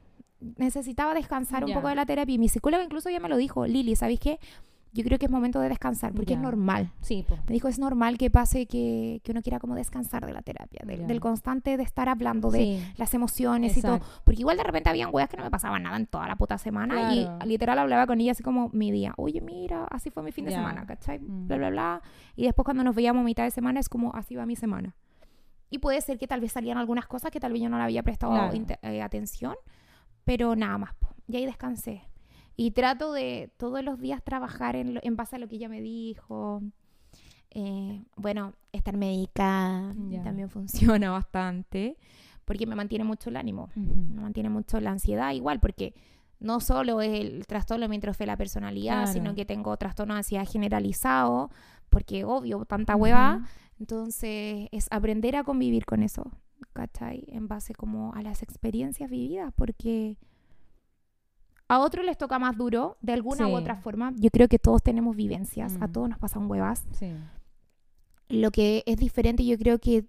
[0.57, 2.37] Necesitaba descansar un poco de la terapia.
[2.37, 4.39] Y mi psicóloga incluso ya me lo dijo, Lili, ¿sabes qué?
[4.93, 6.43] Yo creo que es momento de descansar porque es Ya.
[6.43, 6.91] normal.
[7.01, 7.37] Sí, po.
[7.47, 10.81] Me dijo, es normal que pase que, que uno quiera como descansar de la terapia,
[10.85, 11.07] del, Ya.
[11.07, 12.93] del constante de estar hablando de Sí.
[12.97, 14.05] las emociones y Exacto.
[14.05, 14.23] todo.
[14.25, 16.59] Porque igual de repente habían weas que no me pasaban nada en toda la puta
[16.59, 16.95] semana.
[17.13, 17.39] Claro.
[17.45, 19.15] Y literal hablaba con ella así como mi día.
[19.17, 20.57] Oye, mira, así fue mi fin de Ya.
[20.57, 21.21] semana, ¿cachai?
[21.21, 21.47] Mm.
[21.47, 22.03] Bla, bla, bla.
[22.35, 24.97] Y después cuando nos veíamos mitad de semana es como, así va mi semana.
[25.71, 27.85] Y puede ser que tal vez salían algunas cosas que tal vez yo no le
[27.85, 28.53] había prestado Claro.
[28.83, 29.55] eh, atención.
[30.25, 30.95] Pero nada más.
[30.95, 31.09] po.
[31.29, 32.03] Y ahí descansé.
[32.63, 35.69] Y trato de todos los días trabajar en, lo- en base a lo que ella
[35.71, 36.61] me dijo.
[37.53, 40.23] Eh, bueno, estar médica Ya.
[40.23, 40.49] también
[40.99, 41.97] funciona bastante
[42.45, 43.95] porque me mantiene mucho el ánimo, Ujú.
[44.15, 45.95] me mantiene mucho la ansiedad igual porque
[46.39, 49.13] no solo es el trastorno de la personalidad, Claro.
[49.13, 51.51] sino que tengo trastorno de ansiedad generalizado
[51.89, 53.47] porque obvio, tanta hueva, Ujú.
[53.81, 56.31] entonces es aprender a convivir con eso,
[56.75, 57.25] ¿cachai?
[57.29, 60.19] En base como a las experiencias vividas porque
[61.71, 63.53] a otros les toca más duro, de alguna Sí.
[63.53, 64.13] u otra forma.
[64.17, 65.93] Yo creo que todos tenemos vivencias, a Mm.
[65.93, 66.85] todos nos pasan huevas.
[66.93, 67.13] Sí.
[68.29, 70.05] Lo que es diferente, yo creo que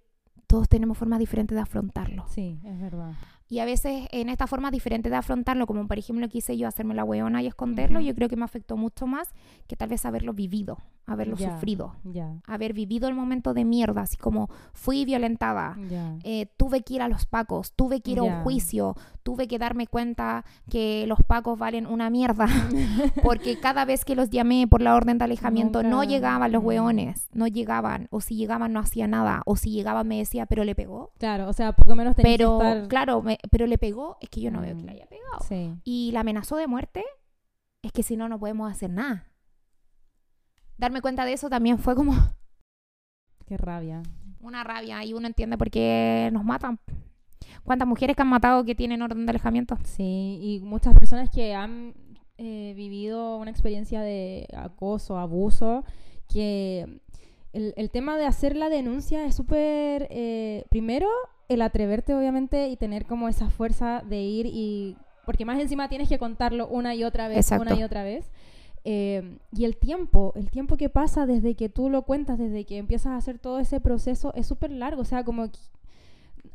[0.46, 2.24] todos tenemos formas diferentes de afrontarlo.
[2.28, 3.12] Sí, es verdad.
[3.48, 6.94] Y a veces en esta forma diferente de afrontarlo, como por ejemplo quise yo hacerme
[6.94, 8.08] la hueona y esconderlo, Ujú.
[8.08, 9.28] yo creo que me afectó mucho más
[9.66, 11.54] que tal vez haberlo vivido, haberlo Ya.
[11.54, 12.36] sufrido, Ya.
[12.46, 16.16] haber vivido el momento de mierda, así como fui violentada, Ya.
[16.24, 19.58] eh, tuve que ir a los pacos, tuve que ir a un juicio, tuve que
[19.58, 22.46] darme cuenta que los pacos valen una mierda,
[23.22, 26.62] porque cada vez que los llamé por la orden de alejamiento no Nunca- llegaban los
[26.62, 26.66] mm.
[26.66, 30.64] hueones, no llegaban, o si llegaban no hacía nada, o si llegaban me decía, pero
[30.64, 31.12] le pegó.
[31.18, 32.88] Claro, o sea, por lo menos tenés Pero, que estar...
[32.88, 34.86] claro, me- pero le pegó, es que yo no veo que Mm.
[34.86, 35.40] le haya pegado.
[35.48, 35.74] Sí.
[35.84, 37.04] Y la amenazó de muerte,
[37.82, 39.26] es que si no, no podemos hacer nada.
[40.78, 42.12] Darme cuenta de eso también fue como
[43.46, 44.02] Qué rabia.
[44.40, 46.78] una rabia y uno entiende por qué nos matan.
[47.64, 49.78] ¿Cuántas mujeres que han matado que tienen orden de alejamiento?
[49.84, 51.94] Sí, y muchas personas que han
[52.38, 55.84] eh, vivido una experiencia de acoso, abuso,
[56.28, 57.00] que
[57.52, 61.08] el, el tema de hacer la denuncia es súper, eh, primero,
[61.48, 66.08] el atreverte obviamente y tener como esa fuerza de ir y, porque más encima tienes
[66.08, 67.62] que contarlo una y otra vez, Exacto.
[67.62, 68.30] una y otra vez.
[68.84, 72.78] Eh, y el tiempo, el tiempo que pasa desde que tú lo cuentas, desde que
[72.78, 75.58] empiezas a hacer todo ese proceso, es súper largo, o sea, como que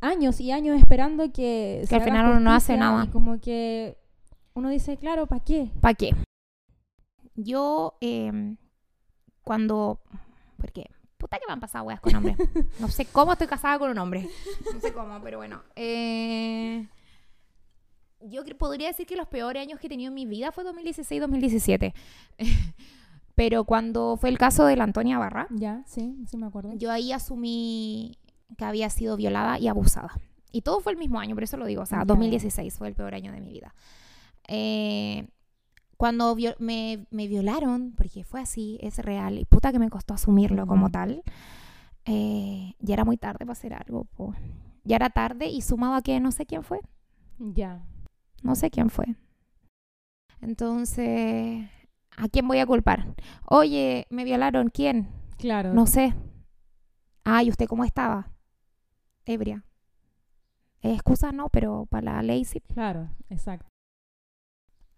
[0.01, 3.05] años y años esperando que, se al final uno no hace nada.
[3.05, 3.97] Y como que
[4.53, 5.71] uno dice, claro, ¿para qué?
[5.81, 6.15] ¿Para qué?
[7.35, 8.57] Yo, em,
[9.43, 9.99] cuando.
[10.57, 12.35] Porque, puta que me han pasado weas con hombres.
[12.79, 14.27] No sé cómo estoy casada con un hombre.
[14.73, 15.61] No sé cómo, pero bueno.
[15.75, 16.87] Eh,
[18.29, 21.93] yo podría decir que los peores años que he tenido en mi vida fue 2016-2017.
[23.35, 26.73] pero cuando fue el caso de la Antonia Barra, Ya, sí, sí me acuerdo.
[26.75, 28.17] yo ahí asumí
[28.57, 30.11] que había sido violada y abusada.
[30.51, 31.81] Y todo fue el mismo año, por eso lo digo.
[31.83, 32.05] O sea, Ya.
[32.05, 33.75] 2016 fue el peor año de mi vida.
[34.47, 35.27] Eh,
[35.97, 40.13] cuando vio- me, me violaron, porque fue así, es real, y puta que me costó
[40.13, 40.91] asumirlo como Ujú.
[40.91, 41.23] tal,
[42.05, 44.05] eh, ya era muy tarde para hacer algo.
[44.15, 44.33] po.
[44.83, 46.79] Ya era tarde y sumado a que no sé quién fue.
[47.39, 47.83] Ya.
[48.43, 49.15] No sé quién fue.
[50.41, 51.67] Entonces,
[52.15, 53.15] ¿a quién voy a culpar?
[53.45, 55.09] Oye, me violaron, ¿quién?
[55.37, 55.73] Claro.
[55.73, 56.13] No sé.
[57.23, 58.31] Ay, ¿usted cómo estaba?
[59.25, 59.63] Ebria.
[60.81, 62.61] Eh, Excusa no, pero para la ley sí.
[62.73, 63.65] Claro, exacto.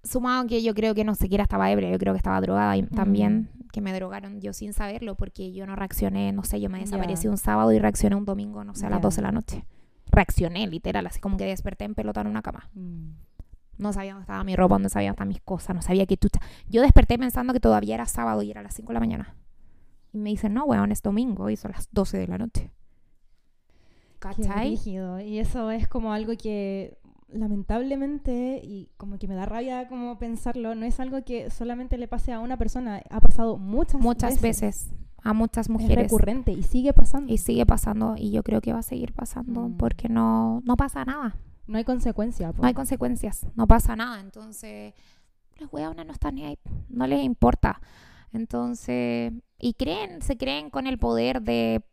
[0.04, 2.84] Sumado que yo creo que no siquiera estaba ebria, yo creo que estaba drogada y
[2.84, 2.88] Mm.
[2.89, 6.80] también, que me drogaron yo sin saberlo porque yo no reaccioné, no sé, yo me
[6.80, 9.02] desaparecí un sábado y reaccioné un domingo, no sé, a las Ya.
[9.04, 9.65] 12 de la noche.
[10.12, 12.69] Reaccioné, literal, así como que desperté en pelota en una cama.
[12.73, 13.12] Mm.
[13.79, 16.17] No sabía dónde estaba mi ropa, dónde sabía dónde estaban mis cosas, no sabía qué
[16.17, 16.39] chucha.
[16.69, 19.35] Yo desperté pensando que todavía era sábado y era las 5 de la mañana.
[20.13, 22.71] Y me dicen, no, weón, es domingo y son las 12 de la noche.
[24.13, 24.71] Qué ¿Cachai?
[24.71, 25.19] rígido.
[25.21, 26.97] Y eso es como algo que
[27.29, 32.07] lamentablemente, y como que me da rabia como pensarlo, no es algo que solamente le
[32.07, 34.89] pase a una persona, ha pasado muchas, Muchas veces.
[35.21, 36.03] a muchas Es mujeres.
[36.05, 37.31] recurrente y sigue pasando.
[37.31, 39.77] Y sigue pasando y yo creo que va a seguir pasando Mm.
[39.77, 41.35] porque no, no pasa nada.
[41.69, 42.51] No hay consecuencia.
[42.51, 42.62] po.
[42.62, 44.19] No hay consecuencias, no pasa nada.
[44.19, 44.93] Entonces,
[45.60, 46.58] las weonas no están ni ahí,
[46.89, 47.79] no les importa.
[48.34, 51.84] Entonces, y creen, se creen con el poder de,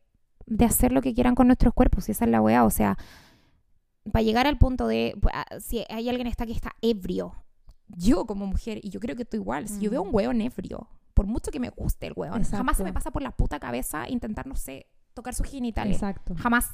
[0.46, 2.64] de hacer lo que quieran con nuestros cuerpos, y esa es la wea.
[2.64, 2.96] O sea,
[4.12, 7.34] para llegar al punto de, ah, si hay alguien está que está ebrio,
[7.88, 10.08] yo como mujer, y yo creo que tú igual, si yo veo Mm.
[10.08, 13.22] un weón ebrio, por mucho que me guste el weón, jamás se me pasa por
[13.22, 15.96] la puta cabeza intentar, no sé, tocar sus genitales.
[15.96, 16.34] Exacto.
[16.36, 16.70] Jamás.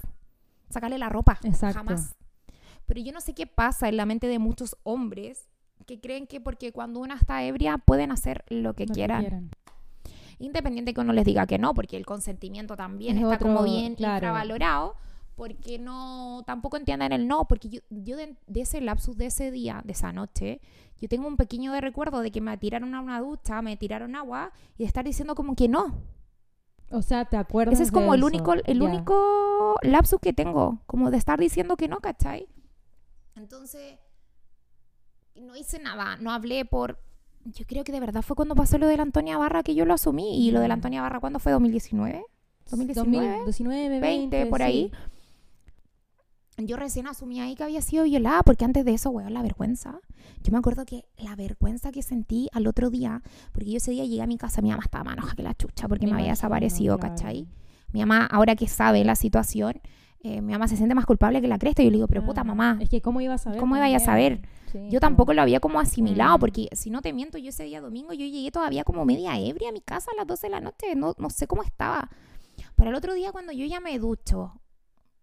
[0.68, 1.38] sacarle la ropa.
[1.44, 1.78] Exacto.
[1.80, 2.14] Jamás.
[2.92, 5.48] Pero yo no sé qué pasa en la mente de muchos hombres
[5.86, 9.50] que creen que porque cuando una está ebria pueden hacer lo que Lo que quieran.
[10.38, 13.94] Independiente que uno les diga que no, porque el consentimiento también Es está como bien
[13.94, 14.16] claro.
[14.16, 14.96] infravalorado,
[15.36, 19.50] porque no, tampoco entienden el no, porque yo, yo de, de ese lapsus de ese
[19.50, 20.60] día, de esa noche,
[21.00, 24.16] yo tengo un pequeño de recuerdo de que me tiraron a una ducha, me tiraron
[24.16, 25.94] agua y de estar diciendo como que no.
[26.90, 28.26] O sea, ¿te acuerdas Ese es de como el eso?
[28.26, 32.48] único, el único lapsus que tengo, como de estar diciendo que no, ¿cachai?
[33.36, 33.98] Entonces,
[35.34, 36.98] no hice nada, no hablé por...
[37.44, 39.84] Yo creo que de verdad fue cuando pasó lo de la Antonia Barra que yo
[39.84, 40.46] lo asumí.
[40.46, 40.78] ¿Y lo de la Mm.
[40.78, 41.52] Antonia Barra cuándo fue?
[41.52, 42.22] ¿2019?
[42.70, 44.64] 2019, 2019, 20, 20, por sí.
[44.64, 44.92] ahí.
[46.58, 49.98] Yo recién asumí ahí que había sido violada, porque antes de eso, weón, la vergüenza.
[50.44, 54.04] Yo me acuerdo que la vergüenza que sentí al otro día, porque yo ese día
[54.04, 56.32] llegué a mi casa, mi mamá estaba más que la chucha, porque me, Me había
[56.32, 57.14] desaparecido, claro.
[57.16, 57.48] ¿cachai?
[57.92, 59.80] Mi mamá, ahora que sabe la situación,
[60.22, 61.82] eh, mi mamá se siente más culpable que la cresta.
[61.82, 63.58] Y yo le digo, pero puta Ah, mamá, Es que ¿cómo iba a saber?
[63.58, 64.40] ¿Cómo iba a saber?
[64.72, 66.40] Sí, yo tampoco lo había como asimilado, Mm.
[66.40, 69.68] porque si no te miento, yo ese día domingo, yo llegué todavía como media ebria
[69.68, 72.08] a mi casa a las 12 de la noche, no, no sé cómo estaba.
[72.76, 74.58] Pero el otro día cuando yo ya me ducho,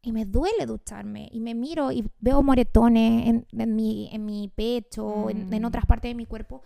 [0.02, 4.48] y me duele ducharme, y me miro y veo moretones en, en mi, en mi
[4.50, 5.66] pecho, en, en Mm.
[5.66, 6.62] otras partes de mi cuerpo,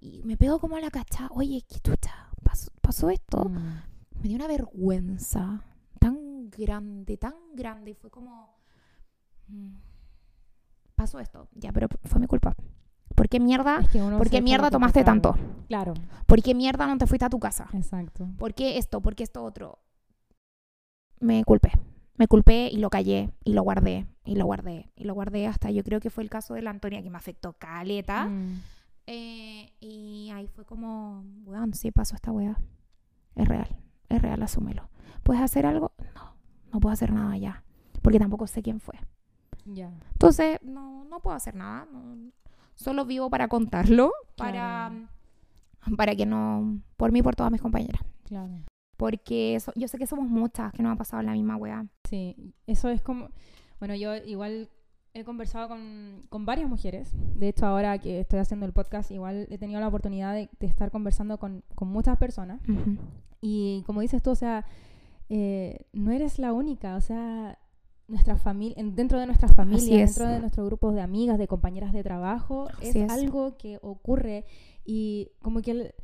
[0.00, 3.44] y me pego como a la cacha, oye, qué chucha, pasó, pasó esto.
[3.44, 3.82] Mm.
[4.22, 5.64] Me dio una vergüenza
[6.56, 8.56] grande, tan grande, y fue como...
[9.48, 9.74] mm,
[10.94, 12.54] Pasó esto, ya, pero fue mi culpa.
[13.14, 13.80] ¿Por qué mierda?
[13.80, 15.34] Es que ¿Por qué mierda tomaste tanto?
[15.68, 15.94] Claro,
[16.26, 17.68] ¿Por qué mierda no te fuiste a tu casa?
[17.72, 18.28] exacto.
[18.38, 19.00] ¿Por qué esto?
[19.00, 19.78] ¿Por qué esto otro?
[21.20, 21.72] Me culpé.
[22.16, 25.70] Me culpé y lo callé y lo guardé y lo guardé y lo guardé hasta
[25.70, 28.26] yo creo que fue el caso de la Antonia que me afectó caleta.
[28.26, 28.60] Mm.
[29.06, 32.56] Eh, y ahí fue como, weón, sí pasó esta weá.
[33.34, 33.76] Es real,
[34.08, 34.88] es real, asúmelo.
[35.22, 35.92] ¿Puedes hacer algo?
[36.14, 36.31] No,
[36.72, 37.62] no puedo hacer nada ya.
[38.02, 38.94] Porque tampoco sé quién fue.
[39.64, 39.92] Ya.
[40.12, 41.86] Entonces, no, no puedo hacer nada.
[41.92, 42.30] no-
[42.74, 44.90] solo vivo para contarlo, para,
[45.96, 48.02] para que no, por mí y por todas mis compañeras.
[48.24, 48.52] Claro.
[48.96, 51.86] Porque so- yo sé que somos muchas que nos ha pasado la misma weá.
[52.08, 52.34] Sí,
[52.66, 53.28] eso es como...
[53.78, 54.68] Bueno, yo igual
[55.14, 57.10] he conversado con, con varias mujeres.
[57.38, 60.66] De hecho, ahora que estoy haciendo el podcast, igual he tenido la oportunidad de, de
[60.66, 62.60] estar conversando con, con muchas personas.
[63.40, 64.64] Y como dices tú, o sea,
[65.34, 67.58] eh, no eres la única, o sea,
[68.06, 72.02] nuestra familia, dentro de nuestras familias, dentro de nuestros grupos de amigas, de compañeras de
[72.02, 73.10] trabajo, es, es.
[73.10, 74.44] algo que ocurre
[74.84, 75.94] y como que el-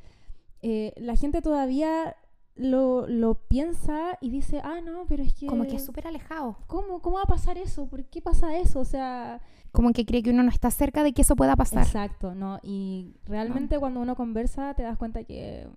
[0.63, 2.17] eh, la gente todavía
[2.57, 5.47] lo, lo piensa y dice, ah, no, pero es que...
[5.47, 6.57] Como que es súper alejado.
[6.67, 7.87] ¿Cómo, ¿Cómo va a pasar eso?
[7.87, 8.81] ¿Por qué pasa eso?
[8.81, 11.85] O sea, Como que cree que uno no está cerca de que eso pueda pasar.
[11.85, 12.59] Exacto, ¿no?
[12.63, 15.69] Y realmente cuando uno conversa te das cuenta que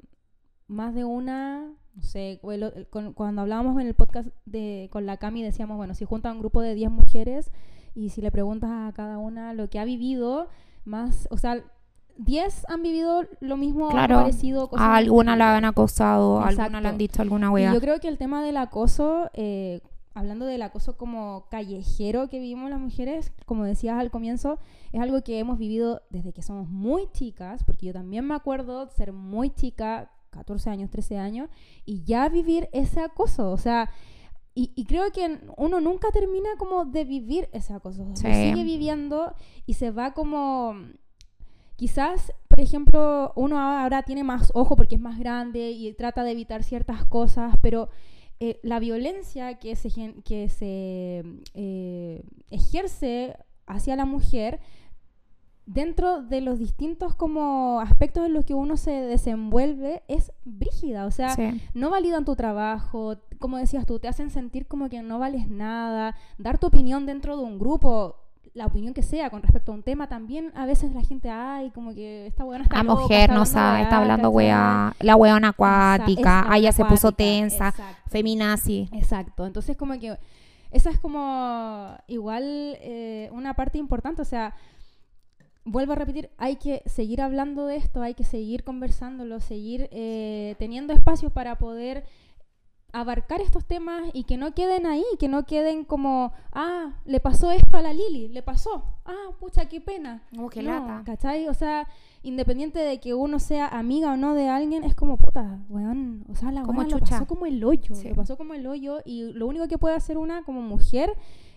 [0.67, 5.17] más de una, no sé, el con- cuando hablábamos en el podcast de, con la
[5.17, 7.51] Cami decíamos, bueno, si junta un grupo de 10 mujeres
[7.95, 10.47] y si le preguntas a cada una lo que ha vivido,
[10.85, 11.63] más, o sea,
[12.17, 14.17] 10 han vivido lo mismo, Claro.
[14.21, 14.69] parecido.
[14.69, 17.73] cosas A alguna la han acosado, a alguna le han dicho alguna Y weá.
[17.73, 19.81] yo creo que el tema del acoso, eh,
[20.13, 24.59] hablando del acoso como callejero que vivimos las mujeres, como decías al comienzo,
[24.91, 28.87] es algo que hemos vivido desde que somos muy chicas, porque yo también me acuerdo
[28.89, 31.49] ser muy chica, 14 años, 13 años,
[31.85, 33.89] y ya vivir ese acoso, o sea...
[34.53, 38.05] Y, y creo que uno nunca termina como de vivir ese acoso.
[38.15, 38.27] Sí.
[38.27, 39.33] sigue viviendo
[39.65, 40.75] y se va como
[41.81, 46.29] quizás, por ejemplo, uno ahora tiene más ojo porque es más grande y trata de
[46.29, 47.89] evitar ciertas cosas, pero
[48.39, 49.89] eh, la violencia que se,
[50.23, 51.23] que se
[51.55, 54.59] eh, ejerce hacia la mujer
[55.65, 61.11] dentro de los distintos como aspectos en los que uno se desenvuelve es brígida, o
[61.11, 61.61] sea, Sí.
[61.73, 66.15] no validan tu trabajo, como decías tú, te hacen sentir como que no vales nada,
[66.37, 68.17] dar tu opinión dentro de un grupo,
[68.53, 71.71] la opinión que sea con respecto a un tema, también a veces la gente, ay,
[71.71, 74.93] como que esta buena está La loca, mujer está no sabe, weá, está hablando weá.
[74.99, 76.45] La weona acuática.
[76.49, 77.69] Ah, ella se puso tensa.
[77.69, 78.09] exacto.
[78.09, 78.89] Feminazi.
[78.91, 80.17] Exacto, entonces como que
[80.71, 82.43] esa es como igual
[82.81, 84.53] eh, una parte importante, o sea,
[85.65, 90.55] vuelvo a repetir, hay que seguir hablando de esto, hay que seguir conversándolo, seguir eh,
[90.59, 92.03] teniendo espacios para poder
[92.93, 97.49] abarcar estos temas y que no queden ahí, que no queden como, ah, le pasó
[97.51, 100.23] esto a la Lili, le pasó, ah, pucha, qué pena.
[100.37, 101.03] Oh, qué No, lata.
[101.05, 101.47] ¿Cachai?
[101.47, 101.87] O sea,
[102.21, 106.35] independiente de que uno sea amiga o no de alguien, es como, puta, weón, o
[106.35, 108.09] sea, la Como lo pasó como el hoyo, Sí.
[108.09, 111.13] lo pasó como el hoyo y lo único que puede hacer una como mujer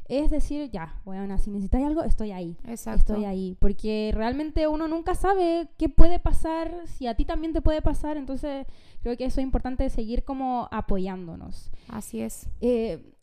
[0.07, 2.57] es decir, ya, weona, si necesitáis algo, estoy ahí.
[2.67, 3.15] Exacto.
[3.15, 7.63] Estoy ahí, porque realmente uno nunca sabe qué puede pasar, si a ti también te
[7.63, 8.67] puede pasar, entonces
[9.03, 11.71] creo que eso es importante seguir como apoyándonos.
[11.89, 12.49] Así es.
[12.61, 13.15] Eh,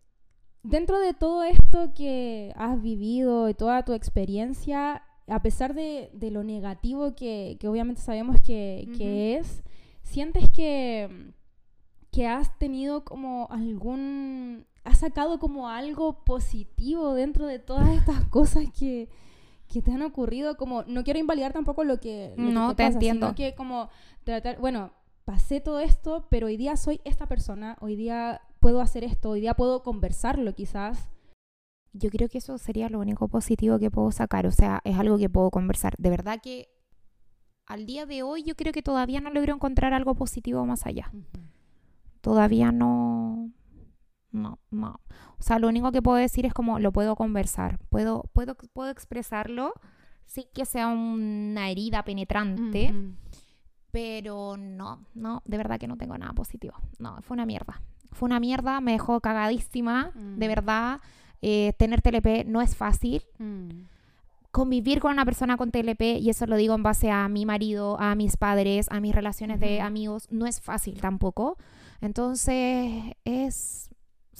[0.64, 6.44] dentro de todo esto que has vivido y toda tu experiencia, a pesar de, lo
[6.44, 9.64] negativo que, obviamente sabemos que, es,
[10.02, 11.32] ¿sientes que,
[12.12, 14.66] que has tenido como algún...
[14.84, 19.10] has sacado como algo positivo dentro de todas estas cosas que,
[19.68, 20.58] te han ocurrido?
[20.58, 22.34] Como, no quiero invalidar tampoco lo que...
[22.38, 23.28] no, te, entiendo.
[23.28, 23.90] Sino que como
[24.24, 24.92] tratar, bueno,
[25.26, 29.42] pasé todo esto, pero hoy día soy esta persona, hoy día puedo hacer esto, hoy
[29.42, 31.10] día puedo conversarlo quizás
[31.94, 35.18] yo creo que eso sería lo único positivo que puedo sacar, o sea, es algo
[35.18, 35.94] que puedo conversar.
[35.98, 36.70] De verdad que
[37.66, 41.12] al día de hoy yo creo que todavía no logro encontrar algo positivo más allá.
[42.22, 43.52] Todavía no,
[44.32, 45.00] no, no.
[45.40, 48.90] O sea, lo único que puedo decir es como lo puedo conversar, puedo, puedo, puedo
[48.90, 49.74] expresarlo
[50.26, 52.94] sin que sea una herida penetrante.
[53.92, 56.76] Pero no, no, de verdad que no tengo nada positivo.
[57.00, 57.82] No, fue una mierda.
[58.14, 60.50] Fue una mierda, me dejó cagadísima, de mm.
[60.50, 61.02] verdad.
[61.42, 63.24] Eh, tener TLP no es fácil.
[63.40, 63.88] Mm.
[64.52, 68.00] Convivir con una persona con TLP, y eso lo digo en base a mi marido,
[68.00, 71.58] a mis padres, a mis relaciones de amigos, no es fácil tampoco.
[72.02, 73.91] Entonces es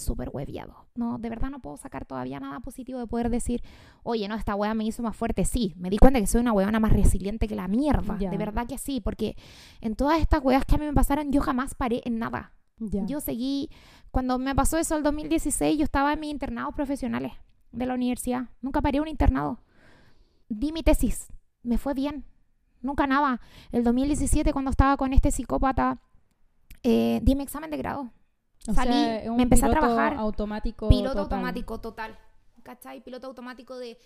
[0.02, 0.88] súper hueviado.
[0.96, 3.64] No, de verdad no puedo sacar todavía nada positivo de poder decir,
[4.04, 5.46] oye, no, esta hueá me hizo más fuerte.
[5.46, 8.16] Sí, me di cuenta que soy una huevona más resiliente que la mierda.
[8.16, 9.36] De verdad que sí, porque
[9.80, 12.54] en todas estas huevas que a mí me pasaron, yo jamás paré en nada.
[12.78, 13.70] Yo seguí,
[14.10, 17.34] cuando me pasó eso el 2016, yo estaba en mis internados profesionales
[17.72, 18.50] de la universidad.
[18.62, 19.60] Nunca paré un internado.
[20.50, 21.32] Di mi tesis,
[21.62, 22.26] me fue bien.
[22.82, 23.40] Nunca nada.
[23.72, 26.02] El 2017, cuando estaba con este psicópata,
[26.84, 28.12] eh, di mi examen de grado.
[28.74, 30.16] Salí, me empecé a trabajar.
[30.16, 30.88] automático.
[30.90, 32.18] Piloto automático total.
[32.62, 33.02] ¿cachai?
[33.02, 33.98] Piloto automático de,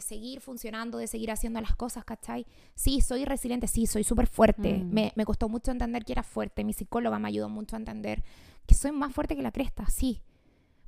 [0.00, 2.46] seguir funcionando, de seguir haciendo las cosas, ¿cachai?
[2.74, 4.84] Sí, soy resiliente, sí, soy súper fuerte.
[4.84, 5.12] Mm.
[5.14, 6.64] Me, costó mucho entender que era fuerte.
[6.64, 8.22] Mi psicóloga me ayudó mucho a entender
[8.66, 10.22] que soy más fuerte que la cresta, sí.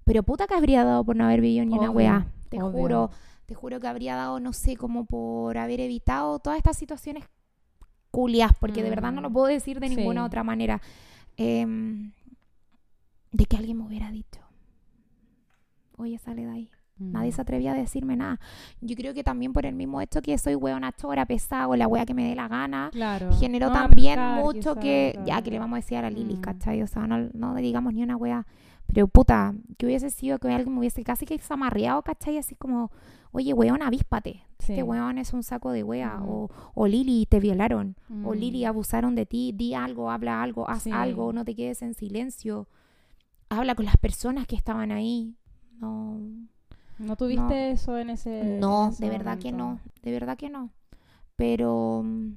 [0.05, 2.27] Pero puta que habría dado por no haber vivido ni una weá.
[2.49, 3.11] Te juro,
[3.47, 7.25] te juro que habría dado, no sé, como por haber evitado todas estas situaciones
[8.11, 9.33] culias, porque de verdad no lo mm.
[9.33, 10.81] puedo decir de ninguna otra manera.
[11.37, 12.13] Em,
[13.33, 14.41] de que alguien me hubiera dicho,
[15.97, 16.71] oye, sale de ahí.
[17.01, 17.33] Nadie mm.
[17.33, 18.39] se atrevía a decirme nada.
[18.81, 21.89] Yo creo que también por el mismo hecho que soy hueona chora, pesada o la
[21.89, 22.91] wea que me dé la gana,
[23.39, 26.41] generó también mucho que, ya que le vamos a decir a la Lili, mm.
[26.41, 26.83] ¿cachai?
[26.83, 28.47] O sea, no, no digamos ni una wea.
[28.93, 32.39] Pero puta, que hubiese sido que alguien me hubiese casi que zamarreado, ¿cachai?
[32.39, 32.91] Así como,
[33.33, 34.43] oye, weón, avíspate.
[34.59, 36.19] Este weón es un saco de wea.
[36.19, 36.29] Mm.
[36.29, 37.97] O, o Lili, te violaron.
[38.25, 39.53] O Lili, abusaron de ti.
[39.57, 42.69] Di algo, habla algo, haz algo, no te quedes en silencio.
[43.51, 45.37] Habla con las personas que estaban ahí.
[45.79, 46.19] No
[47.01, 50.71] ¿No tuviste eso en ese No, de verdad que no, de verdad que no.
[51.35, 52.35] Pero, mm,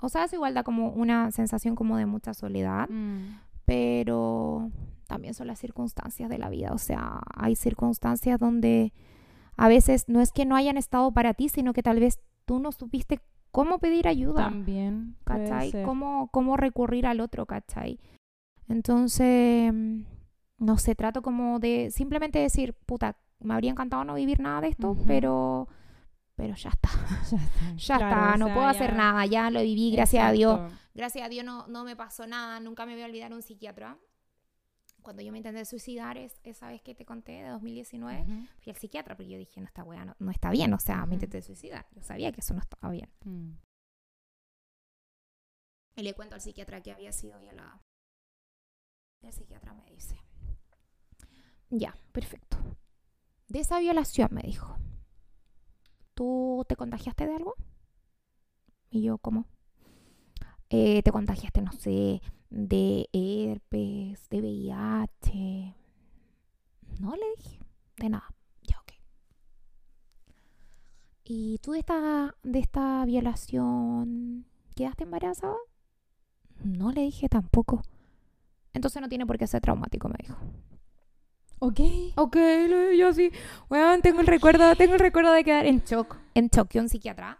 [0.00, 3.40] o sea, es igual da como una sensación como de mucha soledad, mm.
[3.64, 4.70] pero
[5.08, 6.72] también son las circunstancias de la vida.
[6.72, 8.92] O sea, hay circunstancias donde
[9.56, 12.60] a veces no es que no hayan estado para ti, sino que tal vez tú
[12.60, 13.20] no supiste
[13.50, 14.44] cómo pedir ayuda.
[14.44, 15.16] También.
[15.24, 15.72] ¿Cachai?
[15.84, 17.98] Cómo, cómo recurrir al otro, ¿cachai?
[18.70, 20.02] Entonces, mm,
[20.58, 24.68] no sé, trato como de simplemente decir, puta, me habría encantado no vivir nada de
[24.68, 25.68] esto, pero
[26.36, 26.88] pero ya está.
[27.76, 30.72] Ya está, no puedo hacer nada, ya lo viví, gracias a Dios.
[30.94, 33.98] Gracias a Dios no, no me pasó nada, nunca me voy a olvidar un psiquiatra.
[35.02, 38.24] Cuando yo me intenté suicidar, es, esa vez que te conté, de 2019,
[38.58, 41.14] fui al psiquiatra porque yo dije, no, esta wea no, está bien, o sea, me
[41.14, 41.86] intenté suicidar.
[41.92, 43.08] Yo sabía que eso no estaba bien.
[43.24, 43.52] Mm.
[45.96, 47.82] Y le cuento al psiquiatra que había sido violada.
[49.22, 50.16] El psiquiatra me dice,
[51.70, 52.60] ya, perfecto
[53.50, 54.76] de esa violación, me dijo.
[56.14, 57.54] ¿Tú te contagiaste de algo?
[58.90, 59.46] Y yo, ¿cómo?
[60.70, 65.74] Eh, te contagiaste, no sé, de herpes, de VIH.
[67.00, 67.58] No le dije,
[67.96, 68.28] de nada.
[68.62, 68.92] Ya, ok.
[71.24, 74.46] ¿Y tú de esta, de esta violación
[74.76, 75.56] quedaste embarazada?
[76.62, 77.82] No le dije tampoco.
[78.72, 80.36] Entonces no tiene por qué ser traumático, me dijo.
[81.58, 81.80] Ok.
[82.16, 82.36] Ok,
[82.96, 83.30] yo sí.
[83.68, 86.16] Bueno, tengo el recuerdo, tengo el recuerdo de quedar en shock.
[86.34, 87.38] En shock, que un psiquiatra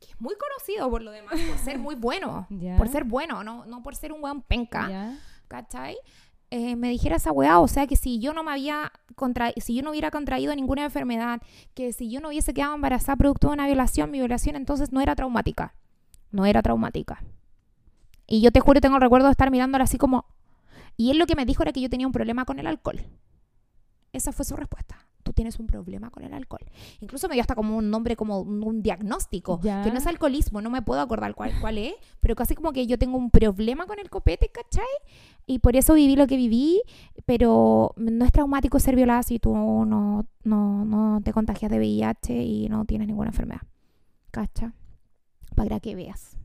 [0.00, 2.46] que es muy conocido por lo demás, por ser muy bueno.
[2.78, 5.14] Por ser bueno, no, no por ser un weón penca.
[5.46, 5.96] ¿Cachai?
[6.52, 9.74] Eh, me dijera esa weá, o sea que si yo no me había contra si
[9.74, 11.40] yo no hubiera contraído ninguna enfermedad,
[11.74, 15.00] que si yo no hubiese quedado embarazada producto de una violación, mi violación entonces no
[15.00, 15.74] era traumática.
[16.32, 17.22] No era traumática.
[18.30, 20.24] Y yo te juro, tengo el recuerdo de estar mirándola así como,
[20.96, 23.04] y él lo que me dijo era que yo tenía un problema con el alcohol.
[24.12, 25.06] Esa fue su respuesta.
[25.24, 26.64] tú tienes un problema con el alcohol.
[27.00, 30.70] Incluso me dio hasta como un nombre, como un, diagnóstico, que no es alcoholismo, no
[30.70, 33.98] me puedo acordar cuál, cuál es, pero casi como que yo tengo un problema con
[33.98, 34.84] el copete, ¿cachai?
[35.46, 36.80] Y por eso viví lo que viví,
[37.26, 42.42] pero no es traumático ser violada si tú no, no, no te contagias de VIH
[42.44, 43.62] y no tienes ninguna enfermedad.
[44.30, 44.72] ¿Cacha?
[45.56, 46.36] Para que veas.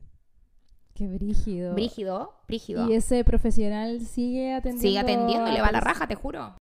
[0.96, 1.74] Qué brígido.
[1.74, 2.88] Brígido, brígido.
[2.88, 4.82] Y ese profesional sigue atendiendo.
[4.82, 6.56] Sigue atendiendo, le va a la raja, te juro.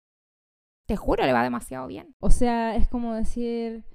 [0.87, 2.13] Te juro, le va demasiado bien.
[2.19, 3.85] O sea, es como decir,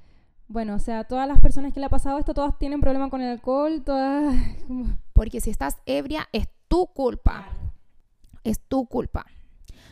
[0.49, 3.21] bueno, o sea, todas las personas que le ha pasado esto, todas tienen problemas con
[3.21, 4.35] el alcohol, todas...
[5.13, 7.47] Porque si estás ebria, es tu culpa.
[8.43, 9.27] Es tu culpa.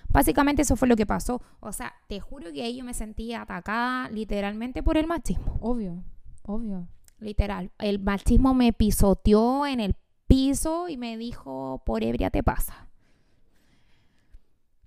[0.08, 1.42] Básicamente eso fue lo que pasó.
[1.60, 5.58] O sea, te juro que ahí yo me sentí atacada literalmente por el machismo.
[5.60, 6.02] Obvio,
[6.42, 6.88] obvio.
[7.18, 7.70] Literal.
[7.78, 9.94] El machismo me pisoteó en el
[10.28, 12.88] piso y me dijo, por ebria te pasa.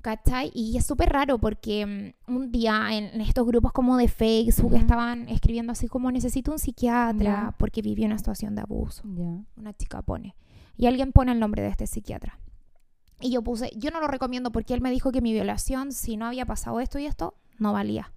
[0.01, 0.51] ¿Cachai?
[0.55, 5.29] Y es súper raro porque mm, un día en, estos grupos como de Facebook estaban
[5.29, 9.03] escribiendo así como necesito un psiquiatra porque viví una situación de abuso.
[9.55, 10.35] Una chica pone.
[10.77, 12.39] Y alguien pone el nombre de este psiquiatra.
[13.19, 16.17] Y yo puse, yo no lo recomiendo porque él me dijo que mi violación, si
[16.17, 18.11] no había pasado esto y esto, no valía.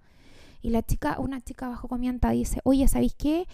[0.63, 3.47] Y la chica, una chica abajo comienza, dice, oye, ¿sabéis qué?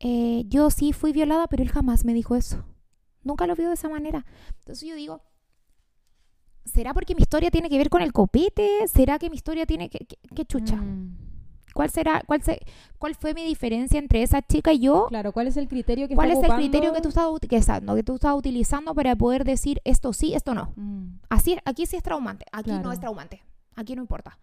[0.00, 2.64] Eh, yo sí fui violada, pero él jamás me dijo eso.
[3.26, 4.24] Nunca lo vio de esa manera.
[4.60, 5.20] Entonces yo digo,
[6.64, 8.86] ¿será porque mi historia tiene que ver con el copete?
[8.86, 10.06] ¿Será que mi historia tiene que...
[10.06, 10.76] ¿Qué, chucha?
[10.76, 11.18] Mm.
[11.74, 12.60] ¿Cuál será, cuál, se,
[12.98, 15.08] cuál fue mi diferencia entre esa chica y yo?
[15.08, 18.14] Claro, ¿cuál es el criterio que ¿Cuál es el criterio que tú estás que, tú
[18.14, 20.72] estás utilizando para poder decir esto sí, esto no?
[20.76, 21.18] Mm.
[21.28, 23.42] Así, aquí sí es traumante, aquí no es traumante,
[23.74, 24.38] aquí no importa.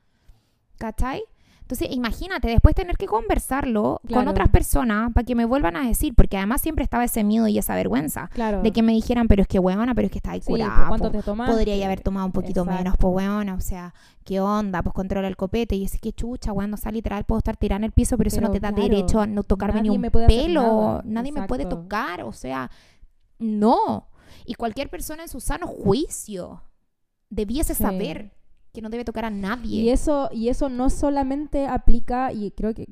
[0.78, 1.24] ¿Cachai?
[1.64, 6.14] Entonces, imagínate, después tener que conversarlo con otras personas para que me vuelvan a decir,
[6.14, 8.30] porque además siempre estaba ese miedo y esa vergüenza
[8.62, 10.88] de que me dijeran, pero es que huevona, pero es que está ahí curada.
[10.90, 13.94] ¿Cuánto te Podría haber tomado un poquito menos, pues huevona, o sea,
[14.26, 14.84] ¿qué onda?
[14.84, 17.86] Pues controla el copete y es que chucha, weón, no sale literal, puedo estar tirando
[17.86, 21.32] el piso, pero, eso no te da derecho a no tocarme ni un pelo, nadie
[21.32, 22.70] me puede tocar, o sea,
[23.40, 24.10] no.
[24.46, 26.62] Y cualquier persona en su sano juicio
[27.30, 28.32] debiese saber
[28.74, 29.82] que no debe tocar a nadie.
[29.82, 32.90] Y eso, y eso no solamente aplica, y creo que,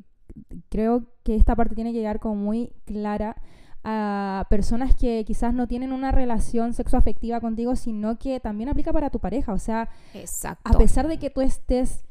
[0.69, 3.35] creo que esta parte tiene que llegar como muy clara
[3.83, 9.09] a personas que quizás no tienen una relación sexoafectiva contigo, sino que también aplica para
[9.09, 9.53] tu pareja.
[9.53, 9.89] O sea,
[10.63, 12.05] a pesar de que tú estés,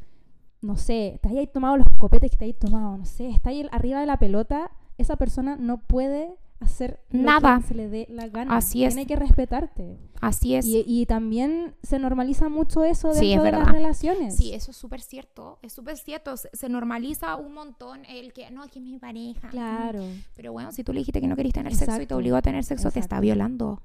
[0.60, 3.68] no sé, te hayas tomado los copetes que te hayas tomado, no sé, está ahí
[3.70, 8.56] arriba de la pelota, esa persona no puede hacer nada se le dé la gana.
[8.56, 8.94] Así es.
[8.94, 9.98] Tiene que respetarte.
[10.20, 10.66] Así es.
[10.66, 14.36] Y, también se normaliza mucho eso dentro de las relaciones.
[14.36, 15.58] Sí, eso es súper cierto.
[15.62, 16.36] Es súper cierto.
[16.36, 19.48] Se, normaliza un montón el que, no, que es mi pareja.
[19.48, 20.04] Claro.
[20.36, 22.42] Pero bueno, si tú le dijiste que no querías tener sexo y te obligó a
[22.42, 23.82] tener sexo, te está violando.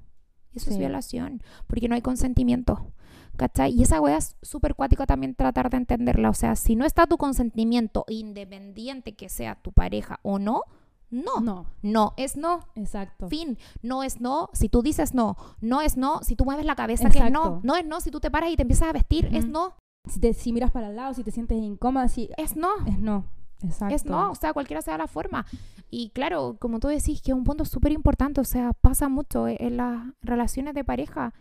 [0.53, 1.41] Eso es violación.
[1.67, 2.91] Porque no hay consentimiento.
[3.37, 3.73] ¿Cachai?
[3.73, 6.29] Y esa wea es súper cuática también tratar de entenderla.
[6.29, 10.63] O sea, si no está tu consentimiento, independiente que sea tu pareja o no,
[11.09, 11.39] no.
[11.39, 11.65] No.
[11.81, 12.67] No es no.
[12.75, 13.27] Exacto.
[13.27, 13.57] Fin.
[13.81, 14.49] No es no.
[14.53, 16.21] Si tú dices no, no es no.
[16.23, 17.61] Si tú mueves la cabeza, que es no.
[17.63, 18.01] No es no.
[18.01, 19.75] Si tú te paras y te empiezas a vestir, es no.
[20.07, 22.29] Si, te, si miras para el lado, si te sientes incómoda, si...
[22.37, 22.69] Es no.
[22.85, 23.25] Es no.
[23.63, 23.95] Exacto.
[23.95, 25.45] Es no, o sea, cualquiera sea la forma.
[25.89, 29.47] Y claro, como tú decís, que es un punto súper importante, o sea, pasa mucho
[29.47, 31.33] en las relaciones de pareja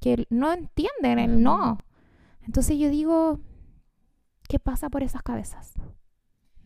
[0.00, 1.78] que no entienden el no.
[2.42, 3.38] Entonces yo digo,
[4.48, 5.74] ¿qué pasa por esas cabezas?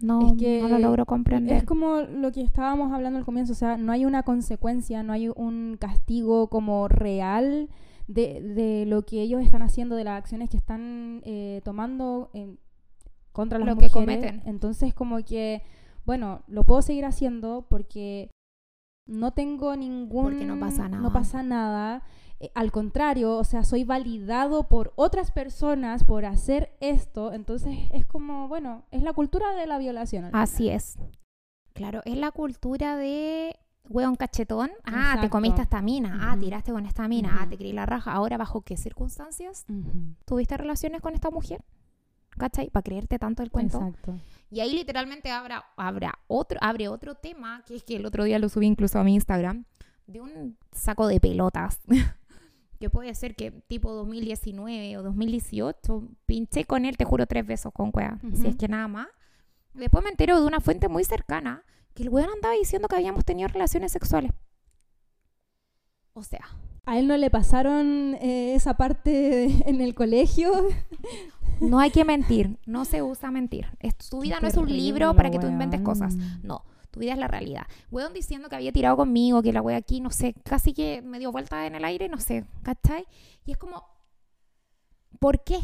[0.00, 1.56] No, no lo logro comprender.
[1.56, 5.12] Es como lo que estábamos hablando al comienzo, o sea, no hay una consecuencia, no
[5.12, 7.68] hay un castigo como real
[8.06, 12.30] de, de lo que ellos están haciendo, de las acciones que están eh, tomando
[13.32, 13.92] contra las lo mujeres.
[13.92, 14.42] Que cometen.
[14.46, 15.62] Entonces, como que,
[16.04, 18.30] bueno, lo puedo seguir haciendo porque
[19.06, 20.24] no tengo ningún...
[20.24, 21.02] Porque no pasa nada.
[21.02, 22.02] No pasa nada.
[22.44, 28.04] Eh, al contrario, o sea, soy validado por otras personas por hacer esto, entonces es
[28.04, 30.28] como, bueno, es la cultura de la violación.
[30.34, 30.98] Así es.
[31.72, 33.56] Claro, es la cultura de
[33.88, 34.70] hueón cachetón.
[34.84, 36.18] Ah, te comiste esta mina.
[36.20, 37.38] Ah, tiraste con esta mina.
[37.40, 38.12] Ah, te creí la raja.
[38.12, 39.64] Ahora, ¿bajo qué circunstancias
[40.26, 41.64] tuviste relaciones con esta mujer?
[42.36, 42.68] ¿Cachai?
[42.68, 43.78] Para creerte tanto el cuento.
[43.78, 44.18] Exacto.
[44.50, 48.38] Y ahí literalmente habrá, habrá otro, abre otro tema, que es que el otro día
[48.38, 49.64] lo subí incluso a mi Instagram,
[50.06, 51.80] de un saco de pelotas.
[52.84, 57.72] que puede ser que tipo 2019 o 2018, pinché con él, te juro, tres besos
[57.72, 59.06] con cueva, si es que nada más.
[59.72, 61.64] Después me entero de una fuente muy cercana
[61.94, 64.32] que el weón andaba diciendo que habíamos tenido relaciones sexuales.
[66.12, 66.44] O sea.
[66.84, 70.52] ¿A él no le pasaron eh, esa parte en el colegio?
[71.60, 73.66] No hay que mentir, no se usa mentir.
[74.10, 76.16] tu vida no es un libro para que tú inventes cosas.
[76.42, 76.64] No,
[76.94, 77.66] tu vida es la realidad.
[77.90, 81.18] Weón diciendo que había tirado conmigo, que la wea aquí, no sé, casi que me
[81.18, 83.04] dio vuelta en el aire, no sé, ¿cachai?
[83.44, 83.84] Y es como,
[85.18, 85.58] ¿por qué?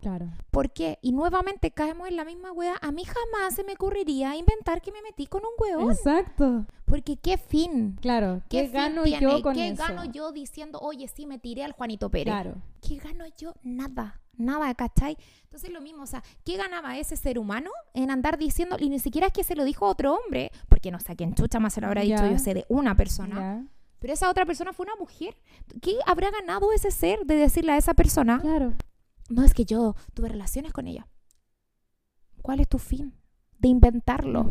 [0.00, 0.30] Claro.
[0.50, 0.98] ¿Por qué?
[1.02, 2.76] Y nuevamente caemos en la misma wea.
[2.80, 5.90] A mí jamás se me ocurriría inventar que me metí con un huevo.
[5.90, 6.66] Exacto.
[6.84, 7.98] Porque qué fin.
[8.00, 8.42] Claro.
[8.48, 9.20] ¿Qué, gano tiene?
[9.20, 9.82] yo con ¿Qué eso?
[9.82, 12.32] gano yo diciendo, oye, sí, me tiré al Juanito Pérez?
[12.32, 12.54] Claro.
[12.80, 13.54] ¿Qué gano yo?
[13.62, 14.20] Nada.
[14.36, 15.16] Nada, ¿cachai?
[15.42, 19.00] Entonces lo mismo, o sea, ¿qué ganaba ese ser humano en andar diciendo, y ni
[19.00, 21.58] siquiera es que se lo dijo a otro hombre, porque no sé a quién chucha
[21.58, 23.66] más se lo habrá dicho, yo sé de una persona,
[23.98, 25.36] pero esa otra persona fue una mujer.
[25.82, 28.74] ¿Qué habrá ganado ese ser de decirle a esa persona, Claro.
[29.28, 31.06] No es que yo tuve relaciones con ella?
[32.42, 33.14] ¿Cuál es tu fin?
[33.58, 34.46] De inventarlo.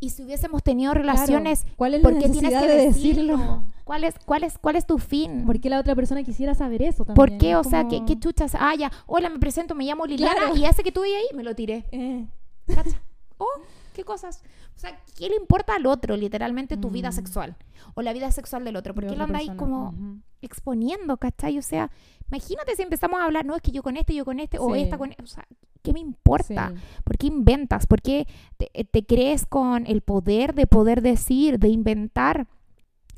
[0.00, 1.06] Y si hubiésemos tenido Claro.
[1.06, 3.36] relaciones, ¿Cuál es la ¿por qué tienes que de decirlo?
[3.36, 3.64] decirlo?
[3.84, 5.44] ¿Cuál es, cuál es, cuál es tu fin?
[5.44, 7.16] ¿Por qué la otra persona quisiera saber eso también?
[7.16, 7.56] ¿Por qué?
[7.56, 8.54] O sea, ¿qué, qué chuchas?
[8.58, 10.56] Ah, ya, hola, me presento, me llamo Liliana Claro.
[10.56, 11.84] y ese que tuve ahí me lo tiré.
[11.92, 12.26] Eh,
[12.74, 13.02] ¿Cacha?
[13.40, 13.60] Oh,
[13.94, 14.42] qué cosas.
[14.76, 17.12] O sea, ¿qué le importa al otro, literalmente, tu vida Mm.
[17.12, 17.56] sexual?
[17.94, 18.94] O la vida sexual del otro.
[18.94, 19.94] ¿Por qué lo andáis como
[20.42, 21.58] exponiendo, cachai?
[21.58, 21.90] O sea,
[22.28, 24.74] imagínate si empezamos a hablar, no, es que yo con este, yo con este, o
[24.74, 25.10] esta con...
[25.22, 25.46] O sea,
[25.82, 26.72] ¿qué me importa?
[26.74, 26.80] Sí.
[27.04, 27.86] ¿Por qué inventas?
[27.86, 28.26] ¿Por qué
[28.58, 32.46] te, eh, te crees con el poder de poder decir, de inventar,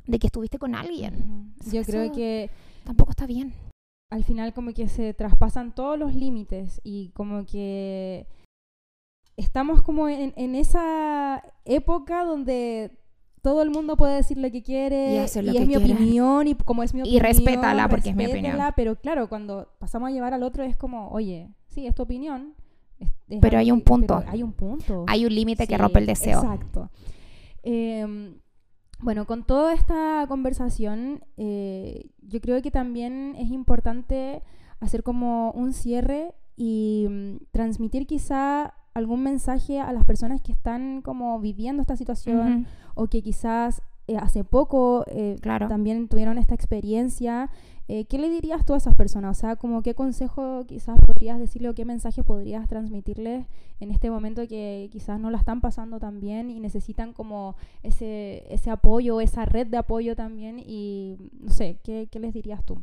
[0.07, 1.53] de que estuviste con alguien?
[1.71, 2.49] Yo Eso- creo que
[2.85, 3.53] Tampoco está bien.
[4.09, 8.27] al final como que se traspasan todos los límites y como que
[9.37, 12.97] estamos como en, en esa época donde
[13.41, 15.93] todo el mundo puede decir lo que quiere Y hacer lo es que mi quiera.
[15.95, 18.57] opinión y como es mi Y opinión respétala porque es mi opinión.
[18.75, 22.53] pero claro cuando pasamos a llevar al otro es como oye sí es tu opinión
[22.99, 26.05] es- es Pero hay un pero hay un punto Hay un límite que rompe el
[26.05, 26.39] deseo.
[26.41, 26.89] Exacto.
[27.63, 28.35] Em,
[28.99, 34.41] bueno, con toda esta conversación, eh, yo creo que también es importante
[34.79, 41.01] hacer como un cierre y mm, transmitir quizá algún mensaje a las personas que están
[41.01, 45.67] como viviendo esta situación o que quizás eh, hace poco eh, Claro.
[45.67, 47.49] también tuvieron esta experiencia.
[47.87, 49.37] Eh, ¿Qué le dirías tú a esas personas?
[49.37, 53.45] O sea, como qué consejo quizás podrías decirle o qué mensaje podrías transmitirles
[53.79, 58.43] en este momento que quizás no la están pasando tan bien y necesitan como ese,
[58.53, 62.81] ese apoyo, esa red de apoyo también y no sé, ¿qué, qué les dirías tú?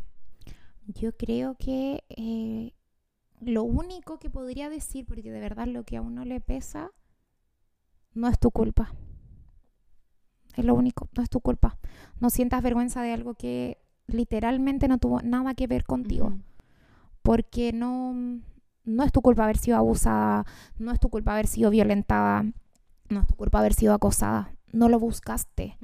[0.86, 2.72] Yo creo que eh,
[3.40, 6.90] lo único que podría decir, porque de verdad lo que a uno le pesa,
[8.12, 8.92] no es tu culpa.
[10.56, 11.78] Es lo único, no es tu culpa.
[12.18, 16.34] No sientas vergüenza de algo que literalmente no tuvo nada que ver contigo.
[17.22, 18.14] Porque no,
[18.84, 20.44] no es tu culpa haber sido abusada,
[20.78, 22.44] no es tu culpa haber sido violentada,
[23.08, 24.54] no es tu culpa haber sido acosada.
[24.72, 25.76] No lo buscaste,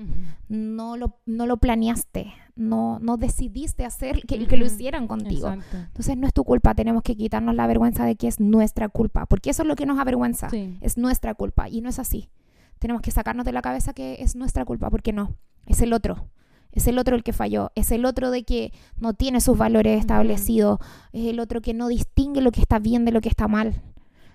[0.48, 5.48] no lo, no lo planeaste, no, no decidiste hacer que, que lo hicieran contigo.
[5.48, 5.76] Exacto.
[5.78, 9.26] Entonces no es tu culpa, tenemos que quitarnos la vergüenza de que es nuestra culpa,
[9.26, 10.78] porque eso es lo que nos avergüenza, Sí.
[10.80, 12.30] es nuestra culpa y no es así.
[12.78, 15.34] Tenemos que sacarnos de la cabeza que es nuestra culpa, porque no,
[15.66, 16.28] es el otro.
[16.72, 18.70] Es el otro el que falló, es el otro de que
[19.00, 20.78] no tiene sus valores establecidos,
[21.12, 23.82] es el otro que no distingue lo que está bien de lo que está mal.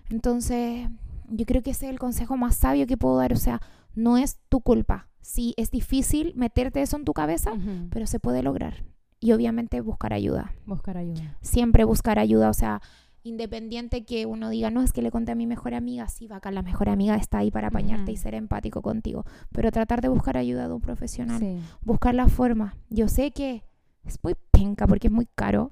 [0.09, 0.89] Entonces,
[1.29, 3.61] yo creo que ese es el consejo más sabio que puedo dar, o sea,
[3.95, 5.07] no es tu culpa.
[5.21, 7.53] Sí, es difícil meterte eso en tu cabeza,
[7.91, 8.83] pero se puede lograr.
[9.19, 11.37] Y obviamente buscar ayuda Buscar ayuda.
[11.41, 12.81] siempre buscar ayuda, o sea,
[13.23, 16.49] independiente que uno diga, no, es que le conté a mi mejor amiga, sí, acá
[16.49, 20.37] la mejor amiga está ahí para apañarte y ser empático contigo, pero tratar de buscar
[20.37, 21.59] ayuda de un profesional, Sí.
[21.83, 22.75] buscar la forma.
[22.89, 23.63] Yo sé que
[24.05, 25.69] es muy penca porque es muy caro,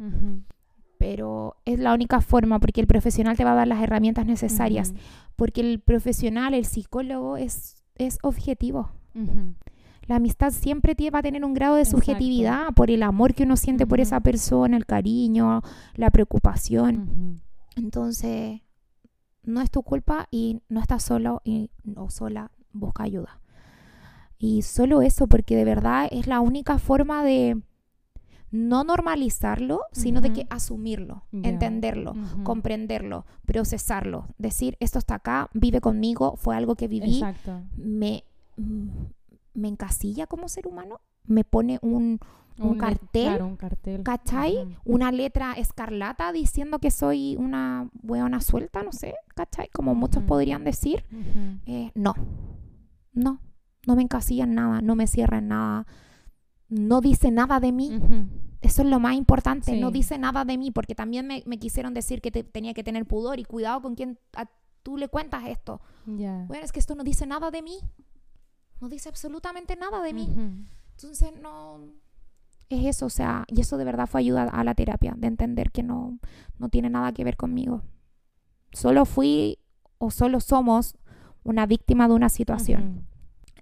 [0.99, 4.93] pero es la única forma porque el profesional te va a dar las herramientas necesarias,
[5.35, 8.91] porque el profesional, el psicólogo es, es objetivo.
[10.07, 12.03] La amistad siempre va a tener un grado de Exacto.
[12.03, 15.61] subjetividad por el amor que uno siente por esa persona, el cariño,
[15.93, 17.41] la preocupación.
[17.75, 18.61] Entonces,
[19.43, 23.39] no es tu culpa y no estás solo y no sola, busca ayuda.
[24.39, 27.61] Y solo eso, porque de verdad es la única forma de
[28.51, 36.35] no normalizarlo, sino de que asumirlo, entenderlo, comprenderlo, procesarlo, decir, esto está acá, vive conmigo,
[36.37, 37.61] fue algo que viví, Exacto.
[37.75, 38.23] me,
[38.57, 38.87] mm,
[39.53, 42.19] me encasilla como ser humano, me pone un,
[42.57, 44.03] un le- cartel, Claro, un cartel.
[44.03, 44.55] ¿cachai?
[44.83, 49.69] Una letra escarlata diciendo que soy una weona suelta, no sé, ¿cachai?
[49.71, 51.03] Como muchos podrían decir.
[51.67, 52.15] Eh, no,
[53.13, 53.39] no,
[53.87, 55.85] no me encasilla en nada, no me cierra en nada,
[56.69, 57.89] no dice nada de mí.
[58.61, 61.93] Eso es lo más importante, no dice nada de mí, porque también me, me quisieron
[61.93, 64.49] decir que te- tenía que tener pudor y cuidado con quien a-
[64.83, 65.81] tú le cuentas esto.
[66.47, 67.79] Bueno, es que esto no dice nada de mí,
[68.81, 70.27] no dice absolutamente nada de mí.
[70.91, 71.79] Entonces, no.
[72.69, 75.71] Es eso, o sea, y eso de verdad fue ayuda a la terapia, de entender
[75.71, 76.19] que no,
[76.59, 77.81] no tiene nada que ver conmigo.
[78.73, 79.57] Solo fui
[79.97, 80.95] o solo somos
[81.43, 83.07] una víctima de una situación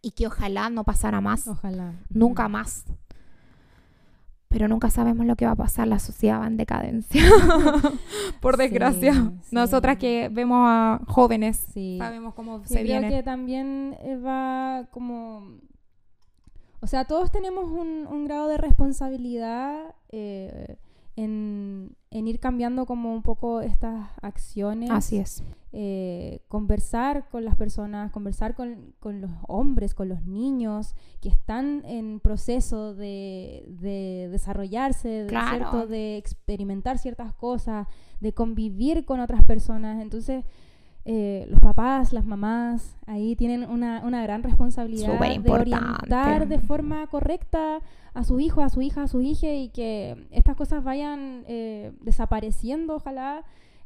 [0.02, 1.48] y que ojalá no pasara más.
[1.48, 1.94] Ojalá.
[2.10, 2.86] nunca más.
[4.50, 7.22] pero nunca sabemos lo que va a pasar, la sociedad va en decadencia,
[8.42, 9.14] por desgracia.
[9.14, 9.50] Sí, sí.
[9.56, 11.98] Nosotras que vemos a jóvenes, Sí.
[12.00, 13.10] sabemos cómo Yo se creo viene.
[13.10, 15.58] que también eh, va como...
[16.80, 20.78] O sea, todos tenemos un, un grado de responsabilidad eh,
[21.18, 24.90] en, en ir cambiando como un poco estas acciones.
[24.92, 25.44] Así es.
[25.74, 31.84] eh, conversar con las personas, conversar con, con los hombres, con los niños que están
[31.86, 35.50] en proceso de, de desarrollarse, de, Claro.
[35.58, 35.88] ¿cierto?
[35.88, 37.88] de experimentar ciertas cosas,
[38.22, 40.02] de convivir con otras personas.
[40.02, 40.46] Entonces,
[41.10, 47.08] eh, los papás, las mamás, ahí tienen una, una gran responsabilidad de orientar de forma
[47.08, 47.80] correcta
[48.18, 51.94] a su hijo, a su hija, a su hija y que estas cosas vayan eh,
[52.02, 53.44] desapareciendo, ojalá.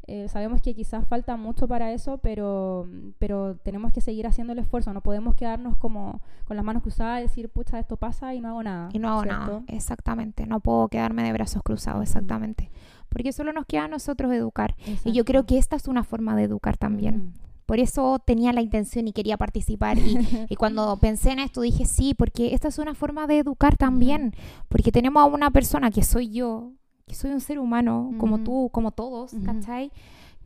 [0.08, 2.88] Eh, sabemos que quizás falta mucho para eso, pero,
[3.20, 4.94] pero tenemos que seguir haciendo el esfuerzo.
[4.94, 8.50] No podemos quedarnos como con las manos cruzadas y decir, pucha, esto pasa y no
[8.50, 8.90] hago nada.
[8.94, 9.40] Y no hago ¿cierto?
[9.40, 9.64] nada.
[9.68, 10.48] Exactamente.
[10.48, 12.72] No puedo quedarme de brazos cruzados, exactamente.
[13.10, 14.76] Porque solo nos queda a nosotros educar.
[15.04, 17.34] Y yo creo que esta es una forma de educar también.
[17.72, 19.98] Por eso tenía la intención y quería participar.
[19.98, 20.18] Y,
[20.50, 24.36] y cuando pensé en esto dije, sí, porque esta es una forma de educar también.
[24.68, 26.74] Porque tenemos a una persona que soy yo,
[27.08, 29.46] que soy un ser humano, como tú, como todos, Ujú.
[29.46, 29.90] ¿cachai?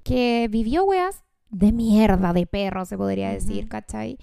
[0.03, 3.69] Que vivió, weas, de mierda, de perro, se podría decir, Ujú.
[3.69, 4.19] ¿cachai?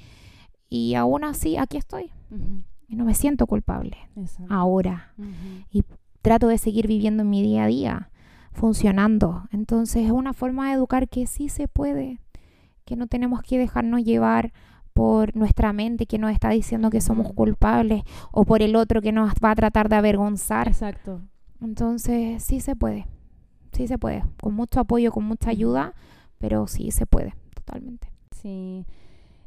[0.69, 2.13] Y aún así, aquí estoy.
[2.87, 3.97] Y no me siento culpable.
[4.15, 4.55] Exacto.
[4.55, 5.13] Ahora.
[5.19, 5.83] Ujú.
[6.23, 8.11] Trato de seguir viviendo en mi día a día,
[8.53, 9.49] funcionando.
[9.51, 12.21] Entonces es una forma de educar que sí se puede,
[12.93, 14.53] que no tenemos que dejarnos llevar
[14.93, 19.12] por nuestra mente que nos está diciendo que somos culpables o por el otro que
[19.12, 20.68] nos va a tratar de avergonzar.
[20.68, 21.22] Exacto.
[21.62, 23.07] Entonces sí se puede,
[23.72, 25.95] sí se puede, con mucho apoyo, con mucha ayuda,
[26.36, 28.12] pero sí se puede, totalmente.
[28.32, 28.84] Sí.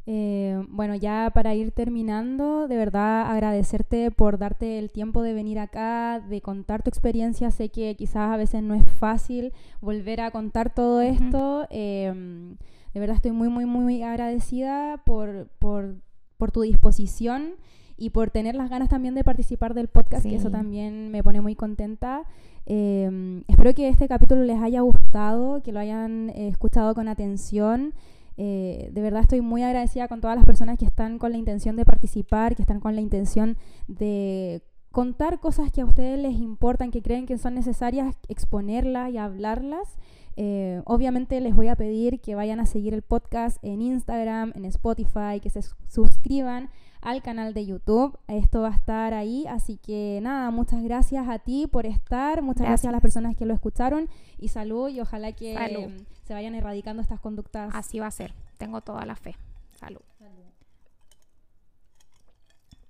[0.08, 5.60] Eh, bueno, ya para ir terminando, de verdad agradecerte por darte el tiempo de venir
[5.60, 7.52] acá, de contar tu experiencia.
[7.52, 11.68] Sé que quizás a veces no es fácil volver a contar todo esto.
[11.70, 12.56] Eh,
[12.96, 15.98] de verdad estoy muy, muy, muy agradecida por, por,
[16.38, 17.56] por tu disposición
[17.98, 20.52] y por tener las ganas también de participar del podcast, que eso Sí.
[20.54, 22.24] también me pone muy contenta.
[22.66, 27.94] Eh, espero que este capítulo les haya gustado, que lo hayan eh, escuchado con atención.
[28.38, 31.76] Eh, de verdad estoy muy agradecida con todas las personas que están con la intención
[31.76, 33.58] de participar, que están con la intención
[33.90, 39.18] de contar cosas que a ustedes les importan, que creen que son necesarias exponerlas y
[39.18, 39.98] hablarlas.
[40.38, 44.66] Eh, obviamente les voy a pedir que vayan a seguir el podcast en Instagram, en
[44.66, 46.70] Spotify, que se sus- suscriban
[47.02, 48.18] al canal de YouTube.
[48.28, 52.68] Esto va a estar ahí, así que nada, muchas gracias a ti por estar, muchas
[52.68, 55.92] gracias, a las personas que lo escucharon y salud y ojalá que Salud.
[56.24, 57.74] se vayan erradicando estas conductas.
[57.76, 59.36] Así va a ser, tengo toda la fe.
[59.80, 60.02] Salud.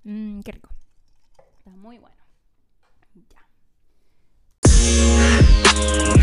[0.03, 0.69] Mm, qué rico.
[1.59, 2.15] Está muy bueno.
[3.29, 6.14] Ya.